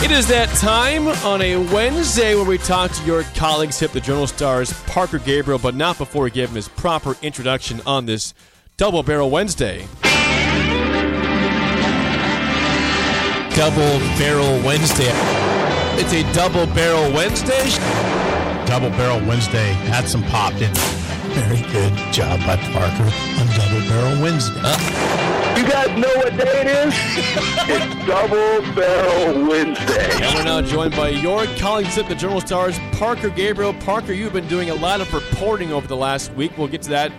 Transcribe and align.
It 0.00 0.12
is 0.12 0.28
that 0.28 0.48
time 0.56 1.08
on 1.08 1.42
a 1.42 1.56
Wednesday 1.56 2.36
where 2.36 2.44
we 2.44 2.56
talk 2.56 2.92
to 2.92 3.04
your 3.04 3.24
colleagues, 3.34 3.80
hip 3.80 3.90
the 3.90 4.00
Journal 4.00 4.28
Stars, 4.28 4.72
Parker 4.84 5.18
Gabriel, 5.18 5.58
but 5.58 5.74
not 5.74 5.98
before 5.98 6.22
we 6.22 6.30
give 6.30 6.50
him 6.50 6.56
his 6.56 6.68
proper 6.68 7.16
introduction 7.20 7.80
on 7.84 8.06
this 8.06 8.32
Double 8.76 9.02
Barrel 9.02 9.28
Wednesday. 9.28 9.88
Double 13.56 13.98
Barrel 14.16 14.64
Wednesday. 14.64 15.10
It's 16.00 16.12
a 16.12 16.22
Double 16.32 16.66
Barrel 16.74 17.12
Wednesday. 17.12 17.68
Double 18.66 18.90
Barrel 18.90 19.18
Wednesday 19.26 19.72
had 19.90 20.06
some 20.06 20.22
pop 20.22 20.52
in. 20.54 20.72
Very 21.34 21.62
good 21.72 21.92
job 22.12 22.38
by 22.46 22.56
Parker 22.56 23.02
on 23.02 23.46
Double 23.56 23.80
Barrel 23.88 24.22
Wednesday. 24.22 24.60
You 24.60 25.37
guys 25.88 26.00
know 26.00 26.16
what 26.16 26.36
day 26.36 26.60
it 26.60 26.66
is? 26.66 26.94
it's 27.68 28.06
Double 28.06 28.74
Barrel 28.74 29.48
Wednesday. 29.48 30.10
And 30.22 30.34
we're 30.34 30.44
now 30.44 30.60
joined 30.62 30.94
by 30.94 31.08
your 31.08 31.46
colleagues 31.56 31.98
at 31.98 32.08
the 32.08 32.14
Journal 32.14 32.40
Stars, 32.40 32.78
Parker 32.92 33.30
Gabriel. 33.30 33.74
Parker, 33.74 34.12
you've 34.12 34.32
been 34.32 34.48
doing 34.48 34.70
a 34.70 34.74
lot 34.74 35.00
of 35.00 35.12
reporting 35.12 35.72
over 35.72 35.86
the 35.86 35.96
last 35.96 36.32
week. 36.34 36.56
We'll 36.56 36.68
get 36.68 36.82
to 36.82 36.90
that, 36.90 37.12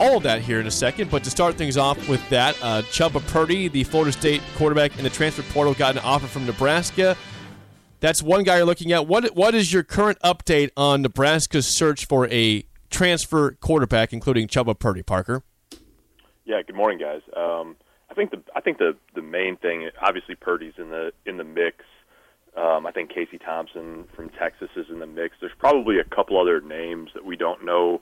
all 0.00 0.18
of 0.18 0.22
that 0.24 0.42
here 0.42 0.60
in 0.60 0.66
a 0.66 0.70
second. 0.70 1.10
But 1.10 1.24
to 1.24 1.30
start 1.30 1.56
things 1.56 1.76
off 1.76 2.08
with 2.08 2.26
that, 2.30 2.56
uh, 2.62 2.82
Chubba 2.82 3.26
Purdy, 3.28 3.68
the 3.68 3.84
Florida 3.84 4.12
State 4.12 4.42
quarterback 4.56 4.96
in 4.98 5.04
the 5.04 5.10
transfer 5.10 5.42
portal, 5.52 5.74
got 5.74 5.96
an 5.96 6.02
offer 6.02 6.26
from 6.26 6.46
Nebraska. 6.46 7.16
That's 8.00 8.22
one 8.22 8.44
guy 8.44 8.58
you're 8.58 8.66
looking 8.66 8.92
at. 8.92 9.06
What 9.06 9.34
What 9.34 9.54
is 9.54 9.72
your 9.72 9.82
current 9.82 10.18
update 10.20 10.70
on 10.76 11.02
Nebraska's 11.02 11.66
search 11.66 12.04
for 12.04 12.28
a 12.28 12.64
transfer 12.90 13.52
quarterback, 13.52 14.12
including 14.12 14.48
Chubba 14.48 14.78
Purdy, 14.78 15.02
Parker? 15.02 15.42
Yeah, 16.44 16.62
good 16.62 16.76
morning, 16.76 16.98
guys. 16.98 17.22
Um, 17.36 17.74
I 17.80 17.85
think 18.16 18.30
the 18.30 18.40
I 18.54 18.60
think 18.60 18.78
the 18.78 18.96
the 19.14 19.22
main 19.22 19.56
thing, 19.56 19.88
obviously, 20.00 20.34
Purdy's 20.34 20.74
in 20.78 20.90
the 20.90 21.12
in 21.24 21.36
the 21.36 21.44
mix. 21.44 21.84
Um, 22.56 22.86
I 22.86 22.90
think 22.90 23.10
Casey 23.10 23.38
Thompson 23.38 24.04
from 24.14 24.30
Texas 24.30 24.70
is 24.76 24.86
in 24.88 24.98
the 24.98 25.06
mix. 25.06 25.36
There's 25.40 25.52
probably 25.58 25.98
a 25.98 26.04
couple 26.04 26.40
other 26.40 26.60
names 26.60 27.10
that 27.12 27.24
we 27.24 27.36
don't 27.36 27.64
know 27.64 28.00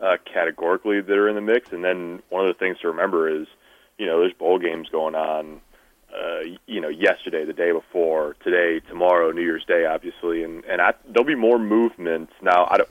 uh, 0.00 0.16
categorically 0.24 1.02
that 1.02 1.18
are 1.18 1.28
in 1.28 1.34
the 1.34 1.42
mix. 1.42 1.70
And 1.70 1.84
then 1.84 2.22
one 2.30 2.46
of 2.46 2.48
the 2.48 2.58
things 2.58 2.78
to 2.80 2.88
remember 2.88 3.28
is, 3.28 3.46
you 3.98 4.06
know, 4.06 4.20
there's 4.20 4.32
bowl 4.32 4.58
games 4.58 4.88
going 4.88 5.14
on. 5.14 5.60
Uh, 6.10 6.56
you 6.66 6.80
know, 6.80 6.88
yesterday, 6.88 7.44
the 7.44 7.52
day 7.52 7.70
before, 7.70 8.34
today, 8.42 8.80
tomorrow, 8.88 9.30
New 9.30 9.42
Year's 9.42 9.64
Day, 9.64 9.84
obviously, 9.84 10.42
and 10.42 10.64
and 10.64 10.80
I, 10.80 10.94
there'll 11.06 11.26
be 11.26 11.36
more 11.36 11.58
movement. 11.58 12.30
Now, 12.42 12.66
I 12.68 12.78
don't 12.78 12.88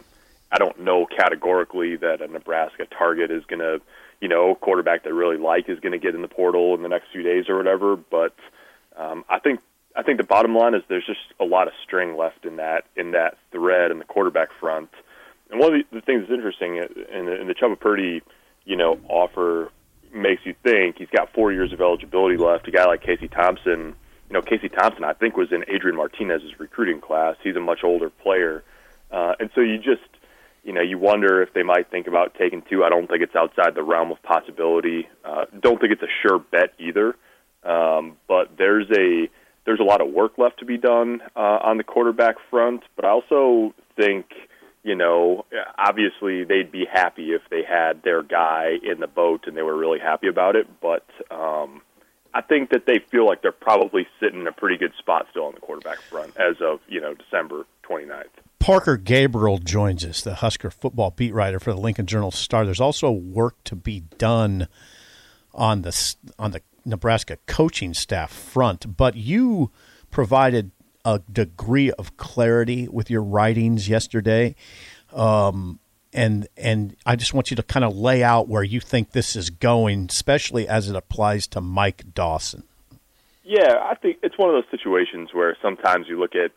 I 0.52 0.58
don't 0.58 0.80
know 0.80 1.06
categorically 1.06 1.96
that 1.98 2.22
a 2.22 2.28
Nebraska 2.28 2.86
target 2.86 3.30
is 3.30 3.44
going 3.46 3.60
to, 3.60 3.82
you 4.22 4.28
know, 4.28 4.56
quarterback 4.56 5.04
they 5.04 5.12
really 5.12 5.38
like 5.38 5.70
is 5.70 5.80
going 5.80 5.94
to 5.94 5.98
get 5.98 6.16
in 6.16 6.22
the 6.22 6.28
portal 6.28 6.76
in 6.76 6.82
the 6.82 6.90
next 6.90 7.08
few 7.12 7.24
days 7.24 7.46
or 7.50 7.58
whatever. 7.58 7.96
But 7.96 8.36
um, 8.98 9.24
I 9.30 9.40
think 9.40 9.62
I 9.96 10.04
think 10.04 10.18
the 10.18 10.24
bottom 10.24 10.56
line 10.56 10.76
is 10.76 10.84
there's 10.88 11.06
just 11.06 11.20
a 11.40 11.46
lot 11.46 11.68
of 11.68 11.74
string 11.84 12.18
left 12.18 12.46
in 12.46 12.58
that 12.58 12.86
in 12.96 13.12
that 13.12 13.38
thread 13.52 13.92
in 13.92 14.00
the 14.00 14.06
quarterback 14.06 14.50
front. 14.60 14.90
And 15.50 15.60
one 15.60 15.74
of 15.74 15.80
the, 15.80 16.00
the 16.00 16.02
things 16.02 16.22
that's 16.22 16.32
interesting 16.32 16.78
in 16.78 17.26
the, 17.26 17.42
in 17.42 17.48
the 17.48 17.56
Chubba 17.56 17.80
Purdy, 17.80 18.22
you 18.66 18.76
know, 18.76 19.00
offer 19.08 19.72
makes 20.14 20.46
you 20.46 20.56
think 20.64 20.98
he's 20.98 21.10
got 21.10 21.34
four 21.34 21.52
years 21.52 21.74
of 21.74 21.82
eligibility 21.82 22.38
left. 22.38 22.68
A 22.68 22.72
guy 22.72 22.86
like 22.86 23.02
Casey 23.02 23.28
Thompson, 23.28 23.96
you 24.30 24.34
know, 24.34 24.42
Casey 24.42 24.70
Thompson, 24.70 25.04
I 25.04 25.14
think 25.14 25.38
was 25.38 25.52
in 25.52 25.64
Adrian 25.68 25.98
Martinez's 25.98 26.60
recruiting 26.60 27.02
class. 27.02 27.36
He's 27.44 27.56
a 27.56 27.60
much 27.60 27.84
older 27.84 28.10
player, 28.10 28.64
uh, 29.12 29.34
and 29.40 29.50
so 29.56 29.62
you 29.62 29.78
just 29.78 30.02
you 30.64 30.74
know, 30.74 30.82
you 30.82 30.98
wonder 30.98 31.42
if 31.42 31.54
they 31.54 31.64
might 31.64 31.90
think 31.90 32.08
about 32.08 32.36
taking 32.36 32.62
two. 32.70 32.84
I 32.84 32.90
don't 32.90 33.08
think 33.08 33.24
it's 33.24 33.36
outside 33.36 33.76
the 33.76 33.84
realm 33.84 34.12
of 34.12 34.22
possibility. 34.24 35.08
Uh, 35.24 35.46
don't 35.60 35.80
think 35.80 35.94
it's 35.94 36.04
a 36.04 36.14
sure 36.22 36.40
bet 36.40 36.74
either. 36.80 37.16
Um, 37.64 38.18
but 38.28 38.58
there's 38.58 38.88
a 38.92 39.30
there's 39.66 39.80
a 39.80 39.84
lot 39.84 40.02
of 40.02 40.12
work 40.12 40.38
left 40.38 40.60
to 40.60 40.66
be 40.66 40.78
done 40.78 41.22
uh, 41.36 41.60
on 41.64 41.78
the 41.78 41.84
quarterback 41.84 42.36
front. 42.50 42.84
But 42.96 43.06
I 43.06 43.10
also 43.10 43.76
think, 43.96 44.26
you 44.84 44.96
know, 44.96 45.46
obviously 45.78 46.44
they'd 46.44 46.72
be 46.72 46.86
happy 46.92 47.34
if 47.34 47.42
they 47.52 47.64
had 47.64 48.02
their 48.04 48.24
guy 48.24 48.78
in 48.82 49.00
the 49.00 49.08
boat 49.08 49.46
and 49.46 49.56
they 49.56 49.62
were 49.62 49.78
really 49.78 50.00
happy 50.00 50.28
about 50.28 50.56
it. 50.56 50.68
But 50.82 51.06
um, 51.30 51.82
I 52.34 52.42
think 52.42 52.70
that 52.70 52.86
they 52.86 53.00
feel 53.00 53.26
like 53.26 53.42
they're 53.42 53.52
probably 53.52 54.08
sitting 54.20 54.42
in 54.42 54.48
a 54.48 54.52
pretty 54.52 54.78
good 54.78 54.94
spot 54.98 55.28
still 55.32 55.46
on 55.46 55.56
the 55.56 55.62
quarterback 55.62 56.00
front 56.02 56.36
as 56.38 56.62
of 56.62 56.80
you 56.88 57.02
know 57.02 57.14
December 57.14 57.66
29th. 57.84 58.26
Parker 58.60 58.98
Gabriel 58.98 59.58
joins 59.58 60.06
us, 60.06 60.22
the 60.22 60.36
Husker 60.36 60.70
football 60.70 61.12
beat 61.12 61.34
writer 61.34 61.60
for 61.60 61.74
the 61.74 61.80
Lincoln 61.80 62.06
Journal 62.06 62.32
Star. 62.32 62.66
There's 62.66 62.82
also 62.82 63.10
work 63.10 63.64
to 63.64 63.76
be 63.76 64.02
done 64.18 64.68
on 65.54 65.82
the 65.82 66.16
on 66.38 66.52
the 66.52 66.62
Nebraska 66.86 67.38
coaching 67.48 67.94
staff 67.94 68.32
front, 68.32 68.98
but 68.98 69.16
you 69.16 69.72
provided 70.12 70.72
a 71.06 71.20
degree 71.32 71.92
of 71.92 72.18
clarity 72.18 72.88
with 72.88 73.10
your 73.10 73.24
writings 73.24 73.88
yesterday. 73.88 74.56
Um, 75.14 75.80
and 76.14 76.48
and 76.58 76.96
I 77.06 77.16
just 77.16 77.34
want 77.34 77.50
you 77.50 77.56
to 77.56 77.64
kind 77.64 77.86
of 77.86 77.96
lay 77.96 78.24
out 78.24 78.48
where 78.48 78.64
you 78.64 78.80
think 78.80 79.12
this 79.12 79.36
is 79.36 79.50
going, 79.50 80.08
especially 80.10 80.68
as 80.68 80.90
it 80.90 80.96
applies 80.96 81.48
to 81.48 81.62
Mike 81.62 82.14
Dawson. 82.14 82.64
Yeah, 83.44 83.78
I 83.84 83.96
think 83.96 84.18
it's 84.22 84.38
one 84.38 84.50
of 84.50 84.56
those 84.56 84.70
situations 84.70 85.30
where 85.34 85.58
sometimes 85.62 86.08
you 86.08 86.20
look 86.20 86.36
at 86.36 86.52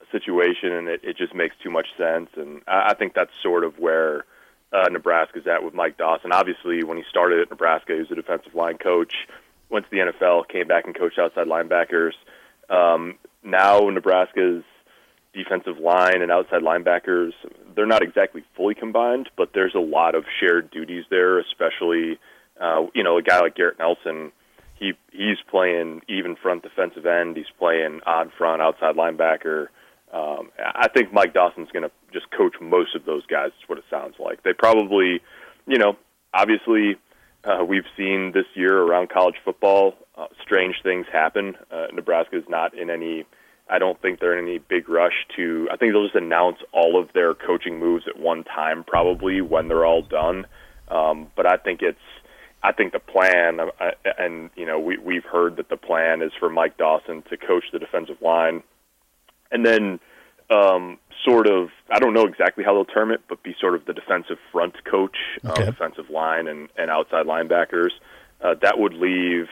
a 0.00 0.10
situation 0.12 0.72
and 0.72 0.88
it, 0.88 1.00
it 1.02 1.16
just 1.16 1.34
makes 1.34 1.56
too 1.62 1.70
much 1.70 1.86
sense, 1.96 2.30
and 2.36 2.62
I, 2.66 2.90
I 2.90 2.94
think 2.94 3.14
that's 3.14 3.30
sort 3.42 3.64
of 3.64 3.78
where 3.78 4.24
uh, 4.72 4.88
Nebraska's 4.90 5.46
at 5.46 5.62
with 5.62 5.74
Mike 5.74 5.96
Dawson. 5.96 6.32
Obviously, 6.32 6.84
when 6.84 6.96
he 6.96 7.04
started 7.08 7.40
at 7.40 7.50
Nebraska, 7.50 7.94
he 7.94 8.00
was 8.00 8.10
a 8.10 8.16
defensive 8.16 8.54
line 8.54 8.78
coach. 8.78 9.14
Went 9.70 9.86
to 9.86 9.90
the 9.90 10.12
NFL, 10.12 10.48
came 10.48 10.68
back 10.68 10.84
and 10.84 10.96
coached 10.96 11.18
outside 11.18 11.46
linebackers. 11.46 12.12
Um, 12.68 13.14
now 13.42 13.78
Nebraska's 13.90 14.62
defensive 15.36 15.78
line 15.78 16.22
and 16.22 16.32
outside 16.32 16.62
linebackers, 16.62 17.32
they're 17.74 17.86
not 17.86 18.02
exactly 18.02 18.42
fully 18.56 18.74
combined, 18.74 19.28
but 19.36 19.50
there's 19.54 19.74
a 19.74 19.80
lot 19.80 20.14
of 20.14 20.24
shared 20.40 20.70
duties 20.70 21.04
there, 21.10 21.38
especially 21.38 22.18
uh, 22.60 22.86
you 22.94 23.02
know, 23.02 23.18
a 23.18 23.22
guy 23.22 23.40
like 23.40 23.54
Garrett 23.54 23.78
Nelson, 23.78 24.32
he 24.78 24.92
he's 25.12 25.38
playing 25.50 26.02
even 26.08 26.36
front 26.36 26.62
defensive 26.62 27.06
end, 27.06 27.36
he's 27.36 27.46
playing 27.58 28.00
odd 28.06 28.30
front 28.36 28.62
outside 28.62 28.96
linebacker. 28.96 29.68
Um, 30.12 30.50
I 30.58 30.88
think 30.88 31.12
Mike 31.12 31.34
Dawson's 31.34 31.70
going 31.72 31.82
to 31.82 31.90
just 32.12 32.30
coach 32.30 32.54
most 32.60 32.94
of 32.94 33.04
those 33.04 33.26
guys. 33.26 33.48
Is 33.48 33.68
what 33.68 33.78
it 33.78 33.84
sounds 33.90 34.14
like. 34.18 34.42
They 34.42 34.52
probably, 34.52 35.20
you 35.66 35.78
know, 35.78 35.96
obviously 36.32 36.96
uh, 37.44 37.64
we've 37.64 37.86
seen 37.96 38.32
this 38.32 38.46
year 38.54 38.80
around 38.80 39.10
college 39.10 39.36
football, 39.44 39.94
uh, 40.16 40.26
strange 40.42 40.76
things 40.82 41.06
happen. 41.12 41.56
Uh, 41.70 41.86
Nebraska 41.92 42.36
is 42.38 42.44
not 42.48 42.76
in 42.76 42.90
any. 42.90 43.24
I 43.68 43.78
don't 43.78 44.00
think 44.00 44.20
they're 44.20 44.38
in 44.38 44.44
any 44.46 44.58
big 44.58 44.88
rush 44.88 45.26
to. 45.36 45.68
I 45.72 45.76
think 45.76 45.92
they'll 45.92 46.04
just 46.04 46.14
announce 46.14 46.58
all 46.72 47.00
of 47.00 47.12
their 47.12 47.34
coaching 47.34 47.78
moves 47.80 48.04
at 48.06 48.18
one 48.18 48.44
time, 48.44 48.84
probably 48.84 49.40
when 49.40 49.68
they're 49.68 49.84
all 49.84 50.02
done. 50.02 50.46
Um, 50.88 51.28
but 51.36 51.46
I 51.46 51.56
think 51.56 51.82
it's. 51.82 51.98
I 52.62 52.72
think 52.72 52.92
the 52.92 52.98
plan, 53.00 53.60
uh, 53.60 53.90
and 54.18 54.50
you 54.56 54.66
know, 54.66 54.78
we 54.80 54.98
we've 54.98 55.24
heard 55.24 55.56
that 55.56 55.68
the 55.68 55.76
plan 55.76 56.22
is 56.22 56.32
for 56.38 56.48
Mike 56.48 56.76
Dawson 56.78 57.22
to 57.30 57.36
coach 57.36 57.64
the 57.72 57.78
defensive 57.78 58.20
line, 58.22 58.62
and 59.52 59.64
then 59.64 60.00
um, 60.50 60.98
sort 61.24 61.46
of. 61.48 61.68
I 61.90 61.98
don't 61.98 62.14
know 62.14 62.24
exactly 62.26 62.64
how 62.64 62.72
they'll 62.74 62.84
term 62.84 63.10
it, 63.10 63.20
but 63.28 63.42
be 63.42 63.54
sort 63.60 63.74
of 63.74 63.84
the 63.84 63.92
defensive 63.92 64.38
front 64.52 64.74
coach, 64.84 65.16
Okay. 65.44 65.62
uh, 65.62 65.66
defensive 65.66 66.08
line, 66.10 66.46
and 66.48 66.68
and 66.76 66.90
outside 66.90 67.26
linebackers. 67.26 67.90
Uh, 68.40 68.54
that 68.62 68.78
would 68.78 68.94
leave 68.94 69.46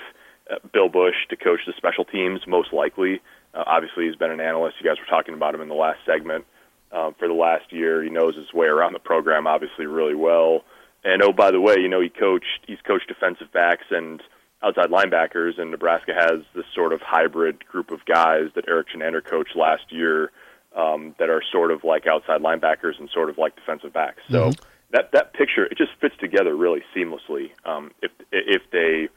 uh, 0.51 0.57
Bill 0.73 0.89
Bush 0.89 1.15
to 1.31 1.37
coach 1.37 1.61
the 1.67 1.73
special 1.77 2.05
teams, 2.05 2.41
most 2.47 2.73
likely. 2.73 3.21
Uh, 3.55 3.65
obviously, 3.67 4.07
he's 4.07 4.17
been 4.17 4.31
an 4.31 4.41
analyst. 4.41 4.77
You 4.81 4.89
guys 4.89 4.99
were 4.99 5.09
talking 5.09 5.35
about 5.35 5.55
him 5.55 5.61
in 5.61 5.69
the 5.69 5.75
last 5.75 5.99
segment. 6.05 6.45
Um, 6.93 7.15
for 7.19 7.27
the 7.27 7.35
last 7.35 7.73
year, 7.73 8.03
he 8.03 8.11
knows 8.11 8.37
his 8.37 8.53
way 8.53 8.67
around 8.67 8.93
the 8.93 9.01
program, 9.01 9.47
obviously, 9.47 9.87
really 9.87 10.15
well. 10.15 10.63
And 11.03 11.23
oh, 11.23 11.33
by 11.33 11.51
the 11.51 11.61
way, 11.61 11.77
you 11.79 11.89
know 11.89 12.01
he 12.01 12.09
coached. 12.09 12.65
He's 12.67 12.81
coached 12.87 13.09
defensive 13.09 13.53
backs 13.53 13.85
and 13.91 14.23
outside 14.63 14.91
linebackers, 14.91 15.61
and 15.61 15.71
Nebraska 15.71 16.13
has 16.15 16.41
this 16.55 16.65
sort 16.75 16.93
of 16.93 17.01
hybrid 17.03 17.67
group 17.67 17.91
of 17.91 18.05
guys 18.07 18.49
that 18.55 18.67
Erik 18.69 18.89
Chinander 18.95 19.23
coached 19.23 19.55
last 19.55 19.91
year 19.91 20.31
um, 20.75 21.15
that 21.19 21.29
are 21.29 21.43
sort 21.53 21.71
of 21.71 21.85
like 21.85 22.07
outside 22.07 22.41
linebackers 22.41 22.99
and 22.99 23.11
sort 23.13 23.29
of 23.29 23.39
like 23.39 23.55
defensive 23.57 23.93
backs. 23.93 24.23
So 24.31 24.53
that 24.93 25.13
that 25.13 25.35
picture 25.35 25.65
it 25.65 25.77
just 25.77 25.93
fits 26.01 26.15
together 26.19 26.57
really 26.57 26.83
seamlessly. 26.97 27.51
Um, 27.65 27.91
if 28.03 28.11
if 28.33 28.63
they 28.73 29.09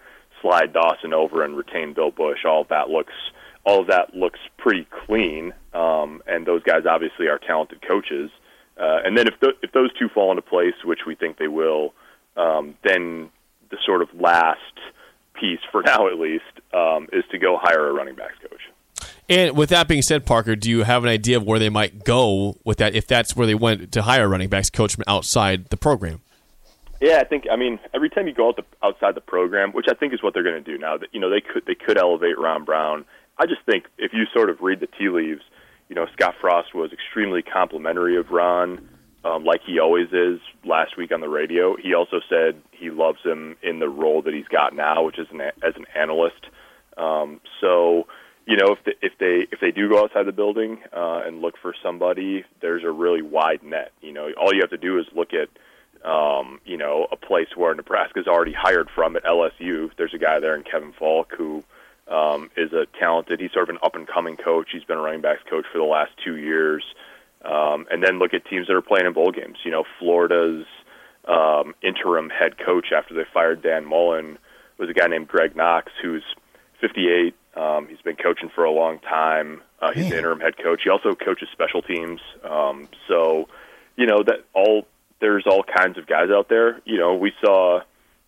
slide 0.42 0.74
Dawson 0.74 1.14
over 1.14 1.44
and 1.44 1.56
retain 1.56 1.94
Bill 1.94 2.12
Bush, 2.12 2.40
all 2.46 2.66
that 2.70 2.90
looks 2.90 3.14
all 3.66 3.82
of 3.82 3.88
that 3.88 4.16
looks 4.16 4.40
pretty 4.58 4.88
clean. 5.06 5.54
Um, 5.74 6.22
and 6.28 6.46
those 6.46 6.64
guys 6.64 6.86
obviously 6.90 7.28
are 7.28 7.40
talented 7.40 7.82
coaches. 7.88 8.32
Uh, 8.80 9.00
and 9.04 9.18
then 9.18 9.28
if 9.28 9.40
th- 9.40 9.58
if 9.64 9.72
those 9.72 9.92
two 9.98 10.08
fall 10.10 10.32
into 10.32 10.42
place, 10.42 10.76
which 10.84 11.02
we 11.06 11.16
think 11.16 11.38
they 11.38 11.48
will, 11.48 11.94
um, 12.36 12.76
then 12.84 13.30
the 13.70 13.78
sort 13.86 14.02
of 14.02 14.10
last 14.14 14.60
piece, 15.34 15.60
for 15.72 15.82
now 15.86 16.08
at 16.08 16.20
least, 16.20 16.44
um, 16.74 17.08
is 17.12 17.24
to 17.32 17.38
go 17.38 17.58
hire 17.60 17.90
a 17.90 17.94
running 17.94 18.16
backs 18.16 18.36
coach. 18.42 18.62
And 19.30 19.58
with 19.58 19.70
that 19.70 19.88
being 19.88 20.02
said, 20.02 20.26
Parker, 20.26 20.56
do 20.56 20.70
you 20.70 20.84
have 20.84 21.04
an 21.04 21.10
idea 21.10 21.36
of 21.38 21.44
where 21.44 21.60
they 21.60 21.70
might 21.70 22.06
go 22.06 22.58
with 22.64 22.78
that? 22.78 22.96
If 22.96 23.08
that's 23.08 23.36
where 23.36 23.46
they 23.46 23.56
went 23.56 23.92
to 23.92 24.04
hire 24.04 24.24
a 24.24 24.28
running 24.28 24.48
backs 24.48 24.70
coach 24.70 24.96
from 24.96 25.04
outside 25.06 25.66
the 25.66 25.78
program. 25.78 26.22
Yeah, 27.02 27.20
I 27.20 27.26
think. 27.26 27.46
I 27.52 27.56
mean, 27.58 27.80
every 27.94 28.10
time 28.10 28.28
you 28.28 28.34
go 28.34 28.48
out 28.48 28.56
the, 28.56 28.64
outside 28.82 29.16
the 29.16 29.22
program, 29.22 29.72
which 29.72 29.88
I 29.90 29.94
think 29.94 30.14
is 30.14 30.24
what 30.24 30.34
they're 30.34 30.44
going 30.44 30.64
to 30.64 30.72
do 30.72 30.78
now, 30.78 30.98
that 30.98 31.10
you 31.12 31.20
know 31.20 31.30
they 31.30 31.42
could 31.42 31.66
they 31.66 31.76
could 31.76 31.98
elevate 31.98 32.40
Ron 32.40 32.64
Brown. 32.64 33.06
I 33.40 33.46
just 33.46 33.62
think 33.66 33.86
if 33.98 34.14
you 34.14 34.26
sort 34.34 34.50
of 34.50 34.62
read 34.62 34.80
the 34.80 34.88
tea 34.88 35.10
leaves, 35.10 35.42
you 35.90 35.96
know 35.96 36.06
Scott 36.14 36.36
Frost 36.42 36.74
was 36.74 36.92
extremely 36.92 37.42
complimentary 37.42 38.18
of 38.18 38.32
Ron, 38.32 38.88
um, 39.24 39.44
like 39.46 39.62
he 39.66 39.80
always 39.80 40.08
is. 40.12 40.40
Last 40.66 40.98
week 40.98 41.12
on 41.12 41.22
the 41.22 41.30
radio, 41.30 41.76
he 41.78 41.94
also 41.94 42.20
said 42.30 42.62
he 42.72 42.90
loves 42.90 43.20
him 43.24 43.56
in 43.62 43.80
the 43.80 43.90
role 43.90 44.22
that 44.24 44.34
he's 44.34 44.48
got 44.48 44.76
now, 44.76 45.04
which 45.04 45.20
is 45.20 45.28
an, 45.32 45.42
as 45.42 45.76
an 45.76 45.86
analyst. 45.96 46.46
Um, 46.98 47.40
so 47.62 48.08
you 48.48 48.56
know, 48.56 48.72
if 48.72 48.84
they, 48.86 48.94
if 49.02 49.14
they 49.20 49.48
if 49.52 49.60
they 49.60 49.72
do 49.72 49.90
go 49.90 50.04
outside 50.04 50.26
the 50.26 50.32
building 50.32 50.80
uh, 50.96 51.22
and 51.26 51.42
look 51.42 51.56
for 51.62 51.74
somebody, 51.84 52.46
there's 52.62 52.84
a 52.84 52.92
really 52.92 53.22
wide 53.22 53.62
net. 53.62 53.92
You 54.02 54.14
know, 54.14 54.30
all 54.40 54.54
you 54.54 54.62
have 54.62 54.70
to 54.70 54.78
do 54.78 54.98
is 55.00 55.06
look 55.14 55.32
at 55.34 55.50
um, 56.10 56.62
you 56.66 56.78
know 56.78 57.08
a 57.12 57.18
place 57.18 57.50
where 57.56 57.76
Nebraska's 57.76 58.28
already 58.28 58.54
hired 58.54 58.90
from 58.96 59.18
at 59.18 59.26
LSU. 59.26 59.92
There's 59.98 60.14
a 60.14 60.18
guy 60.18 60.40
there 60.40 60.56
in 60.56 60.64
Kevin 60.64 60.94
Falk 60.98 61.34
who 61.38 61.64
um, 62.10 62.50
is 62.56 62.74
a 62.74 62.86
talented. 63.00 63.40
He's 63.40 63.52
sort 63.52 63.70
of 63.70 63.76
an 63.76 63.80
up 63.84 63.96
and 63.96 64.08
coming 64.08 64.38
coach. 64.38 64.70
He's 64.72 64.84
been 64.84 64.98
a 64.98 65.02
running 65.02 65.22
backs 65.22 65.42
coach 65.50 65.66
for 65.72 65.78
the 65.78 65.84
last 65.84 66.12
two 66.24 66.38
years. 66.38 66.84
Um, 67.44 67.86
and 67.92 68.04
then 68.04 68.20
look 68.20 68.34
at 68.34 68.46
teams 68.46 68.68
that 68.68 68.76
are 68.76 68.82
playing 68.82 69.06
in 69.06 69.14
bowl 69.14 69.32
games. 69.32 69.58
You 69.64 69.72
know, 69.72 69.84
Florida's 70.00 70.66
um, 71.26 71.76
interim 71.84 72.30
head 72.30 72.58
coach 72.58 72.88
after 72.96 73.14
they 73.14 73.26
fired 73.34 73.62
Dan 73.62 73.86
Mullen 73.86 74.38
was 74.78 74.90
a 74.90 74.94
guy 74.94 75.08
named 75.08 75.28
Greg 75.28 75.56
Knox, 75.56 75.92
who's 76.02 76.24
58 76.82 77.36
um, 77.58 77.88
he's 77.88 78.02
been 78.02 78.16
coaching 78.16 78.50
for 78.54 78.64
a 78.64 78.72
long 78.72 79.00
time. 79.00 79.62
Uh, 79.82 79.92
he's 79.92 80.10
the 80.10 80.18
interim 80.18 80.40
head 80.40 80.58
coach. 80.62 80.82
He 80.84 80.90
also 80.90 81.16
coaches 81.16 81.50
special 81.52 81.82
teams. 81.82 82.22
Um, 82.44 82.88
so, 83.08 83.48
you 83.96 84.06
know 84.06 84.22
that 84.24 84.46
all 84.54 84.86
there's 85.20 85.46
all 85.48 85.64
kinds 85.64 85.98
of 85.98 86.06
guys 86.06 86.30
out 86.30 86.50
there. 86.50 86.80
You 86.86 87.00
know, 87.00 87.16
we 87.16 87.34
saw, 87.44 87.82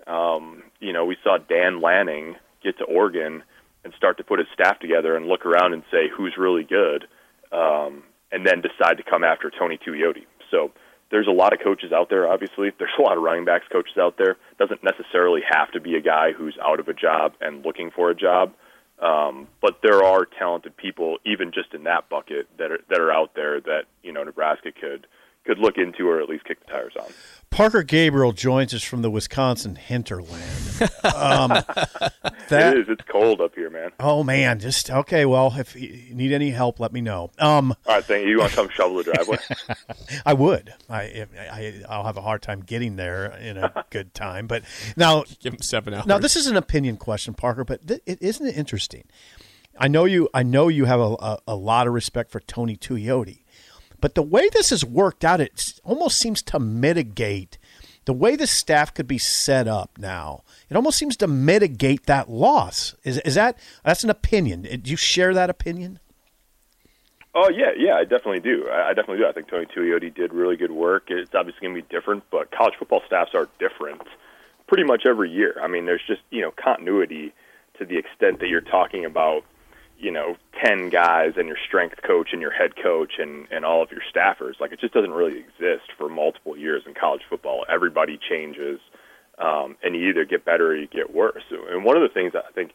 um, 0.07 0.63
you 0.79 0.91
know, 0.91 1.05
we 1.05 1.15
saw 1.23 1.37
Dan 1.37 1.79
Lanning 1.79 2.35
get 2.63 2.79
to 2.79 2.85
Oregon 2.85 3.43
and 3.83 3.93
start 3.95 4.17
to 4.17 4.23
put 4.23 4.39
his 4.39 4.47
staff 4.53 4.79
together 4.79 5.15
and 5.15 5.25
look 5.25 5.45
around 5.45 5.73
and 5.73 5.83
say 5.91 6.09
who's 6.15 6.35
really 6.37 6.63
good, 6.63 7.07
um, 7.51 8.03
and 8.31 8.45
then 8.45 8.61
decide 8.61 8.97
to 8.97 9.03
come 9.03 9.23
after 9.23 9.49
Tony 9.49 9.77
Tuioti. 9.77 10.25
So 10.51 10.71
there's 11.11 11.27
a 11.27 11.31
lot 11.31 11.53
of 11.53 11.59
coaches 11.63 11.91
out 11.91 12.09
there. 12.09 12.27
Obviously, 12.27 12.71
there's 12.79 12.91
a 12.97 13.01
lot 13.01 13.17
of 13.17 13.23
running 13.23 13.45
backs 13.45 13.65
coaches 13.71 13.97
out 13.97 14.17
there. 14.17 14.37
Doesn't 14.57 14.83
necessarily 14.83 15.41
have 15.49 15.71
to 15.71 15.79
be 15.79 15.95
a 15.95 16.01
guy 16.01 16.31
who's 16.31 16.57
out 16.63 16.79
of 16.79 16.87
a 16.87 16.93
job 16.93 17.33
and 17.41 17.65
looking 17.65 17.91
for 17.91 18.09
a 18.09 18.15
job. 18.15 18.53
Um, 19.01 19.47
but 19.61 19.79
there 19.81 20.03
are 20.03 20.25
talented 20.25 20.75
people, 20.75 21.19
even 21.25 21.51
just 21.53 21.73
in 21.73 21.85
that 21.85 22.09
bucket, 22.09 22.47
that 22.57 22.71
are 22.71 22.79
that 22.89 22.99
are 22.99 23.13
out 23.13 23.33
there 23.33 23.61
that 23.61 23.83
you 24.03 24.11
know 24.11 24.23
Nebraska 24.23 24.71
could 24.73 25.07
could 25.49 25.57
look 25.57 25.79
into 25.79 26.07
or 26.07 26.21
at 26.21 26.29
least 26.29 26.45
kick 26.45 26.63
the 26.63 26.71
tires 26.71 26.93
on. 26.99 27.07
Parker 27.49 27.81
Gabriel 27.81 28.33
joins 28.33 28.71
us 28.75 28.83
from 28.83 29.01
the 29.01 29.09
Wisconsin 29.09 29.75
hinterland. 29.75 30.43
Um, 31.03 31.49
that, 32.49 32.73
it 32.73 32.77
is. 32.81 32.85
It's 32.87 33.01
cold 33.11 33.41
up 33.41 33.55
here, 33.55 33.71
man. 33.71 33.89
Oh 33.99 34.23
man, 34.23 34.59
just 34.59 34.91
okay. 34.91 35.25
Well, 35.25 35.55
if 35.57 35.75
you 35.75 36.13
need 36.13 36.31
any 36.31 36.51
help, 36.51 36.79
let 36.79 36.93
me 36.93 37.01
know. 37.01 37.31
Um, 37.39 37.73
All 37.87 37.95
right, 37.95 38.05
thank 38.05 38.25
you. 38.25 38.29
You 38.29 38.37
want 38.37 38.51
to 38.51 38.55
come 38.55 38.69
shovel 38.69 38.97
the 38.97 39.11
driveway? 39.11 39.37
I 40.25 40.33
would. 40.33 40.71
I, 40.87 41.25
I 41.51 41.81
I'll 41.89 42.03
have 42.03 42.17
a 42.17 42.21
hard 42.21 42.43
time 42.43 42.61
getting 42.61 42.95
there 42.95 43.25
in 43.37 43.57
a 43.57 43.83
good 43.89 44.13
time. 44.13 44.45
But 44.45 44.63
now, 44.95 45.23
give 45.39 45.53
him 45.53 45.61
seven 45.63 45.95
hours. 45.95 46.05
Now, 46.05 46.19
this 46.19 46.35
is 46.35 46.45
an 46.45 46.57
opinion 46.57 46.97
question, 46.97 47.33
Parker. 47.33 47.65
But 47.65 47.87
th- 47.87 48.01
it 48.05 48.21
isn't 48.21 48.45
it 48.45 48.55
interesting. 48.55 49.05
I 49.79 49.87
know 49.87 50.05
you. 50.05 50.29
I 50.31 50.43
know 50.43 50.67
you 50.67 50.85
have 50.85 50.99
a, 50.99 51.15
a, 51.19 51.39
a 51.47 51.55
lot 51.55 51.87
of 51.87 51.93
respect 51.93 52.29
for 52.29 52.39
Tony 52.41 52.77
Tuioti. 52.77 53.39
But 54.01 54.15
the 54.15 54.23
way 54.23 54.49
this 54.49 54.69
has 54.69 54.85
worked 54.85 55.25
out, 55.25 55.41
it 55.41 55.79
almost 55.83 56.17
seems 56.17 56.41
to 56.43 56.59
mitigate 56.59 57.57
the 58.05 58.13
way 58.13 58.35
the 58.35 58.47
staff 58.47 58.91
could 58.93 59.07
be 59.07 59.19
set 59.19 59.67
up 59.67 59.91
now. 59.99 60.41
It 60.67 60.75
almost 60.75 60.97
seems 60.97 61.15
to 61.17 61.27
mitigate 61.27 62.07
that 62.07 62.27
loss. 62.29 62.95
Is 63.03 63.19
is 63.19 63.35
that 63.35 63.59
that's 63.83 64.03
an 64.03 64.09
opinion? 64.09 64.65
Uh, 64.65 64.77
do 64.81 64.89
you 64.89 64.97
share 64.97 65.33
that 65.35 65.49
opinion? 65.49 65.99
Oh 67.35 67.49
yeah, 67.49 67.71
yeah, 67.77 67.93
I 67.93 68.05
definitely 68.05 68.39
do. 68.39 68.67
I 68.67 68.93
definitely 68.95 69.17
do. 69.17 69.27
I 69.27 69.31
think 69.31 69.47
Tony 69.47 69.67
Tuioti 69.67 70.13
did 70.13 70.33
really 70.33 70.57
good 70.57 70.71
work. 70.71 71.03
It's 71.09 71.35
obviously 71.35 71.61
going 71.61 71.75
to 71.75 71.81
be 71.83 71.87
different, 71.87 72.23
but 72.31 72.49
college 72.51 72.73
football 72.79 73.03
staffs 73.05 73.35
are 73.35 73.47
different 73.59 74.01
pretty 74.67 74.83
much 74.83 75.03
every 75.07 75.29
year. 75.29 75.55
I 75.61 75.67
mean, 75.67 75.85
there's 75.85 76.01
just 76.07 76.21
you 76.31 76.41
know 76.41 76.51
continuity 76.51 77.31
to 77.77 77.85
the 77.85 77.97
extent 77.97 78.39
that 78.39 78.47
you're 78.47 78.61
talking 78.61 79.05
about 79.05 79.43
you 79.99 80.11
know, 80.11 80.37
10 80.63 80.89
guys 80.89 81.33
and 81.35 81.47
your 81.47 81.57
strength 81.67 82.01
coach 82.01 82.29
and 82.31 82.41
your 82.41 82.51
head 82.51 82.75
coach 82.81 83.13
and, 83.19 83.47
and 83.51 83.65
all 83.65 83.83
of 83.83 83.91
your 83.91 84.01
staffers. 84.13 84.59
Like, 84.59 84.71
it 84.71 84.79
just 84.79 84.93
doesn't 84.93 85.11
really 85.11 85.39
exist 85.39 85.91
for 85.97 86.07
multiple 86.09 86.57
years 86.57 86.83
in 86.87 86.93
college 86.93 87.21
football. 87.29 87.65
Everybody 87.67 88.17
changes, 88.17 88.79
um, 89.37 89.75
and 89.83 89.95
you 89.95 90.09
either 90.09 90.25
get 90.25 90.45
better 90.45 90.67
or 90.67 90.75
you 90.75 90.87
get 90.87 91.13
worse. 91.13 91.43
And 91.51 91.83
one 91.83 91.97
of 91.97 92.01
the 92.01 92.09
things 92.09 92.33
that 92.33 92.45
I 92.47 92.51
think, 92.51 92.71